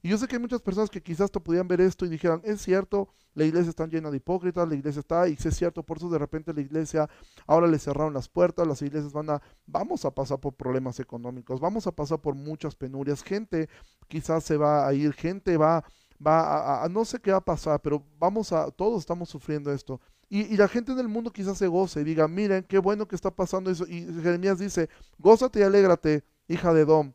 Y 0.03 0.09
yo 0.09 0.19
sé 0.19 0.27
que 0.27 0.37
hay 0.37 0.41
muchas 0.41 0.63
personas 0.63 0.89
que 0.89 1.03
quizás 1.03 1.31
te 1.31 1.41
podían 1.41 1.69
ver 1.69 1.81
esto 1.81 2.07
y 2.07 2.09
dijeran, 2.09 2.41
es 2.45 2.63
cierto, 2.63 3.09
la 3.35 3.45
iglesia 3.45 3.71
está 3.71 3.87
llena 3.87 4.11
de 4.11 4.17
hipócritas, 4.17 4.67
la 4.67 4.75
iglesia 4.75 5.01
está, 5.01 5.29
y 5.29 5.35
es 5.35 5.57
cierto, 5.57 5.83
por 5.83 5.99
eso 5.99 6.09
de 6.09 6.19
repente 6.19 6.55
la 6.55 6.63
iglesia, 6.63 7.09
ahora 7.47 7.67
le 7.67 7.79
cerraron 7.79 8.15
las 8.15 8.29
puertas, 8.29 8.67
las 8.67 8.81
iglesias 8.83 9.13
van 9.13 9.31
a, 9.31 9.43
vamos 9.67 10.05
a 10.05 10.11
pasar 10.11 10.41
por 10.41 10.55
problemas 10.55 11.01
económicos, 11.01 11.61
vamos 11.61 11.87
a 11.87 11.93
pasar 11.93 12.21
por 12.21 12.35
muchas 12.35 12.75
penurias, 12.75 13.23
gente 13.23 13.69
quizás 14.09 14.45
se 14.45 14.57
va 14.57 14.87
a 14.87 14.95
ir, 14.95 15.13
gente 15.13 15.57
va, 15.57 15.85
va 16.25 16.83
a, 16.83 16.89
no 16.89 17.05
sé 17.05 17.21
qué 17.21 17.33
va 17.33 17.39
a 17.39 17.45
pasar, 17.45 17.81
pero 17.81 18.03
vamos 18.19 18.53
a, 18.53 18.71
todos 18.71 19.01
estamos 19.01 19.29
sufriendo 19.29 19.71
esto. 19.73 20.01
Y, 20.29 20.43
y, 20.43 20.57
la 20.57 20.69
gente 20.69 20.93
en 20.93 20.99
el 21.01 21.09
mundo 21.09 21.33
quizás 21.33 21.59
se 21.59 21.67
goce 21.67 22.03
y 22.03 22.05
diga, 22.05 22.29
miren, 22.29 22.63
qué 22.63 22.79
bueno 22.79 23.09
que 23.09 23.17
está 23.17 23.33
pasando 23.33 23.69
eso. 23.69 23.85
Y 23.89 24.05
Jeremías 24.23 24.61
dice, 24.61 24.89
gózate 25.19 25.59
y 25.59 25.63
alégrate, 25.65 26.23
hija 26.47 26.73
de 26.73 26.85
Dom. 26.85 27.13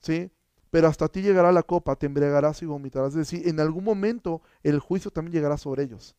¿Sí? 0.00 0.32
Pero 0.70 0.86
hasta 0.86 1.08
ti 1.08 1.20
llegará 1.20 1.50
la 1.52 1.64
copa, 1.64 1.96
te 1.96 2.06
embriagarás 2.06 2.62
y 2.62 2.66
vomitarás. 2.66 3.10
Es 3.10 3.30
decir, 3.30 3.48
en 3.48 3.58
algún 3.60 3.84
momento 3.84 4.40
el 4.62 4.78
juicio 4.78 5.10
también 5.10 5.32
llegará 5.32 5.58
sobre 5.58 5.82
ellos. 5.82 6.16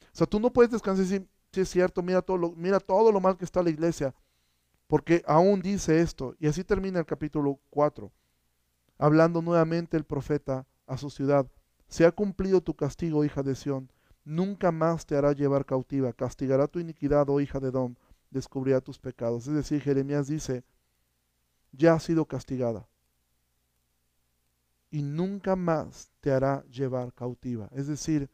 O 0.00 0.16
sea, 0.16 0.26
tú 0.26 0.38
no 0.38 0.52
puedes 0.52 0.70
descansar 0.70 1.04
y 1.04 1.08
decir, 1.08 1.28
sí 1.52 1.60
es 1.62 1.68
cierto, 1.68 2.02
mira 2.02 2.22
todo, 2.22 2.36
lo, 2.36 2.52
mira 2.52 2.78
todo 2.78 3.10
lo 3.10 3.20
mal 3.20 3.36
que 3.36 3.44
está 3.44 3.62
la 3.62 3.70
iglesia, 3.70 4.14
porque 4.86 5.22
aún 5.26 5.60
dice 5.60 6.00
esto. 6.00 6.36
Y 6.38 6.46
así 6.46 6.62
termina 6.62 7.00
el 7.00 7.06
capítulo 7.06 7.58
4, 7.70 8.12
hablando 8.98 9.42
nuevamente 9.42 9.96
el 9.96 10.04
profeta 10.04 10.66
a 10.86 10.96
su 10.96 11.10
ciudad. 11.10 11.46
Se 11.88 12.06
ha 12.06 12.12
cumplido 12.12 12.60
tu 12.60 12.74
castigo, 12.74 13.24
hija 13.24 13.42
de 13.42 13.54
Sión. 13.54 13.90
Nunca 14.24 14.70
más 14.70 15.04
te 15.06 15.16
hará 15.16 15.32
llevar 15.32 15.66
cautiva. 15.66 16.12
Castigará 16.12 16.68
tu 16.68 16.78
iniquidad, 16.78 17.28
oh 17.28 17.40
hija 17.40 17.58
de 17.58 17.72
Dom. 17.72 17.96
Descubrirá 18.30 18.80
tus 18.80 18.98
pecados. 18.98 19.46
Es 19.48 19.54
decir, 19.54 19.82
Jeremías 19.82 20.28
dice, 20.28 20.64
ya 21.72 21.94
ha 21.94 22.00
sido 22.00 22.24
castigada 22.26 22.88
y 24.92 25.02
nunca 25.02 25.56
más 25.56 26.10
te 26.20 26.30
hará 26.30 26.62
llevar 26.66 27.14
cautiva. 27.14 27.68
Es 27.72 27.88
decir, 27.88 28.30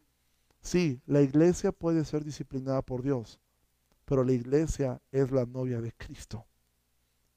sí, 0.61 1.01
la 1.07 1.23
iglesia 1.23 1.71
puede 1.71 2.05
ser 2.05 2.25
disciplinada 2.25 2.83
por 2.83 3.03
Dios, 3.03 3.40
pero 4.05 4.25
la 4.25 4.33
iglesia 4.33 5.01
es 5.12 5.31
la 5.31 5.47
novia 5.47 5.81
de 5.81 5.92
Cristo 5.92 6.44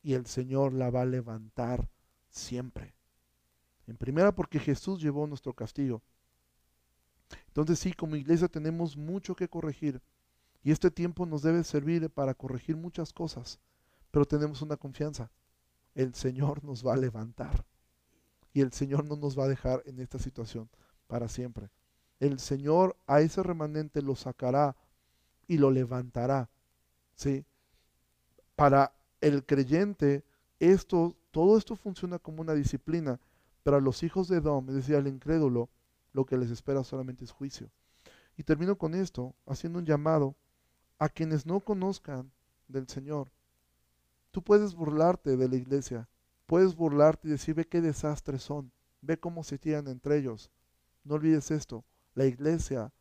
y 0.01 0.13
el 0.13 0.25
Señor 0.25 0.73
la 0.73 0.89
va 0.89 1.03
a 1.03 1.05
levantar 1.05 1.87
siempre. 2.29 2.95
En 3.85 3.95
primera 3.95 4.33
porque 4.33 4.59
Jesús 4.59 4.99
llevó 4.99 5.27
nuestro 5.27 5.53
castigo. 5.53 6.01
Entonces 7.47 7.77
sí, 7.77 7.93
como 7.93 8.15
iglesia 8.15 8.47
tenemos 8.47 8.97
mucho 8.97 9.35
que 9.35 9.47
corregir 9.47 10.01
y 10.63 10.71
este 10.71 10.89
tiempo 10.89 11.27
nos 11.27 11.43
debe 11.43 11.63
servir 11.63 12.09
para 12.09 12.33
corregir 12.33 12.75
muchas 12.75 13.13
cosas, 13.13 13.59
pero 14.09 14.25
tenemos 14.25 14.63
una 14.63 14.77
confianza. 14.77 15.29
El 15.93 16.15
Señor 16.15 16.63
nos 16.63 16.85
va 16.85 16.95
a 16.95 16.97
levantar. 16.97 17.65
Y 18.53 18.61
el 18.61 18.71
Señor 18.73 19.05
no 19.05 19.15
nos 19.15 19.37
va 19.37 19.45
a 19.45 19.49
dejar 19.49 19.81
en 19.85 19.99
esta 19.99 20.19
situación 20.19 20.69
para 21.07 21.27
siempre. 21.27 21.69
El 22.19 22.39
Señor 22.39 22.97
a 23.07 23.21
ese 23.21 23.41
remanente 23.43 24.01
lo 24.01 24.15
sacará 24.15 24.75
y 25.47 25.57
lo 25.57 25.71
levantará. 25.71 26.49
¿sí? 27.15 27.45
Para 28.55 28.93
el 29.21 29.45
creyente, 29.45 30.23
esto, 30.59 31.15
todo 31.31 31.57
esto 31.57 31.75
funciona 31.75 32.19
como 32.19 32.41
una 32.41 32.53
disciplina. 32.53 33.19
Para 33.63 33.79
los 33.79 34.03
hijos 34.03 34.27
de 34.27 34.37
Edom, 34.37 34.69
es 34.69 34.75
decir, 34.75 34.95
al 34.95 35.07
incrédulo, 35.07 35.69
lo 36.13 36.25
que 36.25 36.37
les 36.37 36.51
espera 36.51 36.83
solamente 36.83 37.23
es 37.23 37.31
juicio. 37.31 37.69
Y 38.37 38.43
termino 38.43 38.77
con 38.77 38.95
esto, 38.95 39.35
haciendo 39.45 39.79
un 39.79 39.85
llamado 39.85 40.35
a 40.97 41.09
quienes 41.09 41.45
no 41.45 41.59
conozcan 41.59 42.31
del 42.67 42.87
Señor. 42.87 43.31
Tú 44.31 44.41
puedes 44.41 44.73
burlarte 44.73 45.35
de 45.37 45.47
la 45.49 45.55
iglesia, 45.55 46.07
Puedes 46.51 46.75
burlarte 46.75 47.29
y 47.29 47.31
decir, 47.31 47.55
ve 47.55 47.65
qué 47.65 47.79
desastres 47.79 48.43
son, 48.43 48.73
ve 48.99 49.17
cómo 49.17 49.41
se 49.41 49.57
tiran 49.57 49.87
entre 49.87 50.17
ellos. 50.17 50.51
No 51.05 51.15
olvides 51.15 51.49
esto, 51.49 51.85
la 52.13 52.25
iglesia 52.25 52.91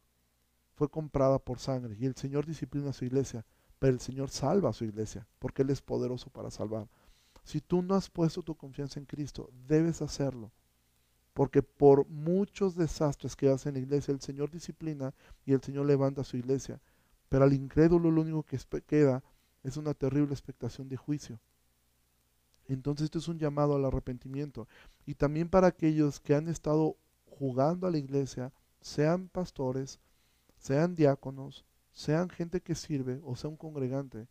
fue 0.77 0.89
comprada 0.89 1.41
por 1.41 1.59
sangre 1.59 1.97
y 1.99 2.07
el 2.07 2.15
Señor 2.15 2.47
disciplina 2.47 2.91
a 2.91 2.93
su 2.93 3.05
iglesia, 3.05 3.45
pero 3.81 3.93
el 3.93 3.99
Señor 3.99 4.31
salva 4.31 4.71
a 4.71 4.73
su 4.73 4.85
iglesia 4.85 5.27
porque 5.41 5.63
Él 5.63 5.71
es 5.71 5.83
poderoso 5.83 6.31
para 6.31 6.53
salvar. 6.53 6.89
Si 7.43 7.61
tú 7.61 7.83
no 7.83 7.97
has 7.97 8.09
puesto 8.09 8.45
tu 8.45 8.55
confianza 8.55 9.01
en 9.01 9.07
Cristo, 9.07 9.51
debes 9.67 10.01
hacerlo. 10.01 10.53
Porque 11.33 11.61
por 11.61 12.07
muchos 12.07 12.77
desastres 12.77 13.35
que 13.35 13.49
hace 13.49 13.71
en 13.71 13.75
la 13.75 13.81
iglesia, 13.81 14.15
el 14.15 14.21
Señor 14.21 14.53
disciplina 14.53 15.13
y 15.45 15.55
el 15.55 15.61
Señor 15.61 15.87
levanta 15.87 16.21
a 16.21 16.25
su 16.25 16.37
iglesia. 16.37 16.81
Pero 17.29 17.43
al 17.43 17.53
incrédulo 17.53 18.13
lo 18.13 18.21
único 18.21 18.45
que 18.45 18.59
queda 18.87 19.25
es 19.65 19.77
una 19.77 19.93
terrible 19.93 20.35
expectación 20.35 20.89
de 20.89 20.97
juicio. 20.97 21.41
Entonces 22.75 23.05
esto 23.05 23.19
es 23.19 23.29
un 23.29 23.39
llamado 23.39 23.75
al 23.75 23.85
arrepentimiento. 23.85 24.69
Y 25.07 25.15
también 25.15 25.49
para 25.49 25.69
aquellos 25.69 26.21
que 26.21 26.35
han 26.35 26.49
estado 26.49 26.97
jugando 27.27 27.87
a 27.87 27.91
la 27.91 27.99
iglesia, 27.99 28.53
sean 28.81 29.29
pastores, 29.29 29.99
sean 30.59 30.95
diáconos, 30.95 31.65
sean 31.93 32.29
gente 32.29 32.61
que 32.61 32.75
sirve 32.75 33.21
o 33.25 33.35
sea 33.37 33.51
un 33.51 33.57
congregante, 33.57 34.29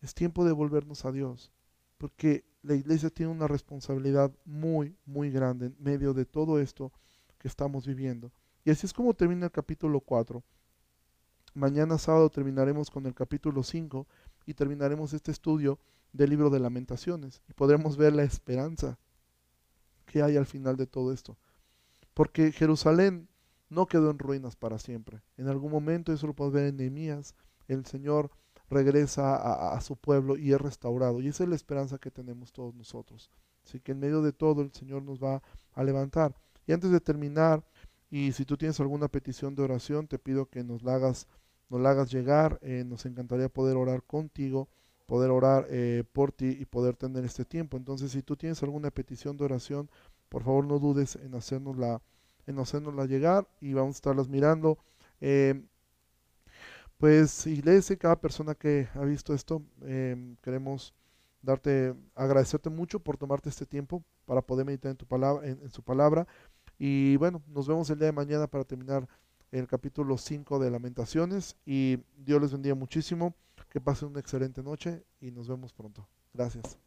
es 0.00 0.14
tiempo 0.14 0.44
de 0.44 0.52
volvernos 0.52 1.04
a 1.04 1.12
Dios, 1.12 1.52
porque 1.96 2.44
la 2.62 2.74
iglesia 2.74 3.08
tiene 3.08 3.30
una 3.32 3.46
responsabilidad 3.46 4.32
muy, 4.44 4.96
muy 5.06 5.30
grande 5.30 5.66
en 5.66 5.76
medio 5.78 6.12
de 6.12 6.24
todo 6.24 6.58
esto 6.58 6.92
que 7.38 7.48
estamos 7.48 7.86
viviendo. 7.86 8.32
Y 8.64 8.70
así 8.70 8.86
es 8.86 8.92
como 8.92 9.14
termina 9.14 9.46
el 9.46 9.52
capítulo 9.52 10.00
4. 10.00 10.42
Mañana 11.54 11.98
sábado 11.98 12.30
terminaremos 12.30 12.90
con 12.90 13.06
el 13.06 13.14
capítulo 13.14 13.62
5 13.62 14.06
y 14.46 14.54
terminaremos 14.54 15.12
este 15.12 15.30
estudio 15.30 15.78
del 16.12 16.30
libro 16.30 16.50
de 16.50 16.60
lamentaciones 16.60 17.42
y 17.48 17.52
podremos 17.54 17.96
ver 17.96 18.12
la 18.12 18.22
esperanza 18.22 18.98
que 20.06 20.22
hay 20.22 20.36
al 20.36 20.46
final 20.46 20.76
de 20.76 20.86
todo 20.86 21.12
esto. 21.12 21.38
Porque 22.14 22.52
Jerusalén 22.52 23.28
no 23.70 23.86
quedó 23.86 24.10
en 24.10 24.18
ruinas 24.18 24.54
para 24.54 24.78
siempre. 24.78 25.22
En 25.36 25.48
algún 25.48 25.72
momento, 25.72 26.12
eso 26.12 26.26
lo 26.26 26.34
podemos 26.34 26.54
ver 26.54 26.66
en 26.66 26.76
Nehemías, 26.76 27.34
el 27.68 27.86
Señor 27.86 28.30
regresa 28.68 29.74
a, 29.74 29.80
su 29.80 29.96
pueblo 29.96 30.36
y 30.36 30.52
es 30.52 30.60
restaurado. 30.60 31.20
Y 31.20 31.28
esa 31.28 31.44
es 31.44 31.50
la 31.50 31.56
esperanza 31.56 31.98
que 31.98 32.10
tenemos 32.10 32.52
todos 32.52 32.74
nosotros. 32.74 33.30
Así 33.64 33.80
que 33.80 33.92
en 33.92 34.00
medio 34.00 34.22
de 34.22 34.32
todo 34.32 34.62
el 34.62 34.72
Señor 34.72 35.02
nos 35.02 35.22
va 35.22 35.42
a 35.72 35.84
levantar. 35.84 36.34
Y 36.66 36.72
antes 36.72 36.90
de 36.90 37.00
terminar, 37.00 37.64
y 38.10 38.32
si 38.32 38.44
tú 38.44 38.56
tienes 38.56 38.80
alguna 38.80 39.08
petición 39.08 39.54
de 39.54 39.62
oración, 39.62 40.06
te 40.06 40.18
pido 40.18 40.46
que 40.46 40.64
nos 40.64 40.82
la 40.82 40.94
hagas, 40.94 41.28
nos 41.68 41.80
la 41.80 41.90
hagas 41.90 42.10
llegar. 42.10 42.58
Eh, 42.62 42.84
nos 42.86 43.06
encantaría 43.06 43.48
poder 43.48 43.76
orar 43.76 44.02
contigo, 44.02 44.68
poder 45.12 45.30
orar 45.30 45.66
eh, 45.68 46.04
por 46.10 46.32
ti 46.32 46.56
y 46.58 46.64
poder 46.64 46.96
tener 46.96 47.22
este 47.22 47.44
tiempo. 47.44 47.76
Entonces, 47.76 48.12
si 48.12 48.22
tú 48.22 48.34
tienes 48.34 48.62
alguna 48.62 48.90
petición 48.90 49.36
de 49.36 49.44
oración, 49.44 49.90
por 50.30 50.42
favor 50.42 50.64
no 50.64 50.78
dudes 50.78 51.16
en 51.16 51.34
hacernosla, 51.34 52.00
en 52.46 52.58
hacernosla 52.58 53.04
llegar 53.04 53.46
y 53.60 53.74
vamos 53.74 53.96
a 53.96 53.98
estarlas 53.98 54.30
mirando. 54.30 54.78
Eh, 55.20 55.66
pues 56.96 57.46
iglesia, 57.46 57.94
cada 57.98 58.18
persona 58.18 58.54
que 58.54 58.88
ha 58.94 59.04
visto 59.04 59.34
esto, 59.34 59.60
em, 59.82 60.34
queremos 60.36 60.94
darte, 61.42 61.94
agradecerte 62.14 62.70
mucho 62.70 62.98
por 62.98 63.18
tomarte 63.18 63.50
este 63.50 63.66
tiempo 63.66 64.02
para 64.24 64.40
poder 64.40 64.64
meditar 64.64 64.92
en 64.92 64.96
tu 64.96 65.04
palabra, 65.04 65.46
en, 65.46 65.70
su 65.70 65.82
palabra. 65.82 66.26
Y 66.78 67.16
bueno, 67.18 67.42
nos 67.48 67.68
vemos 67.68 67.90
el 67.90 67.98
día 67.98 68.06
de 68.06 68.12
mañana 68.12 68.46
para 68.46 68.64
terminar 68.64 69.06
el 69.50 69.66
capítulo 69.66 70.16
5 70.16 70.58
de 70.58 70.70
Lamentaciones. 70.70 71.54
Y 71.66 71.98
Dios 72.16 72.40
les 72.40 72.52
bendiga 72.52 72.74
muchísimo. 72.74 73.34
Que 73.72 73.80
pasen 73.80 74.08
una 74.10 74.20
excelente 74.20 74.62
noche 74.62 75.02
y 75.18 75.30
nos 75.30 75.48
vemos 75.48 75.72
pronto. 75.72 76.06
Gracias. 76.34 76.78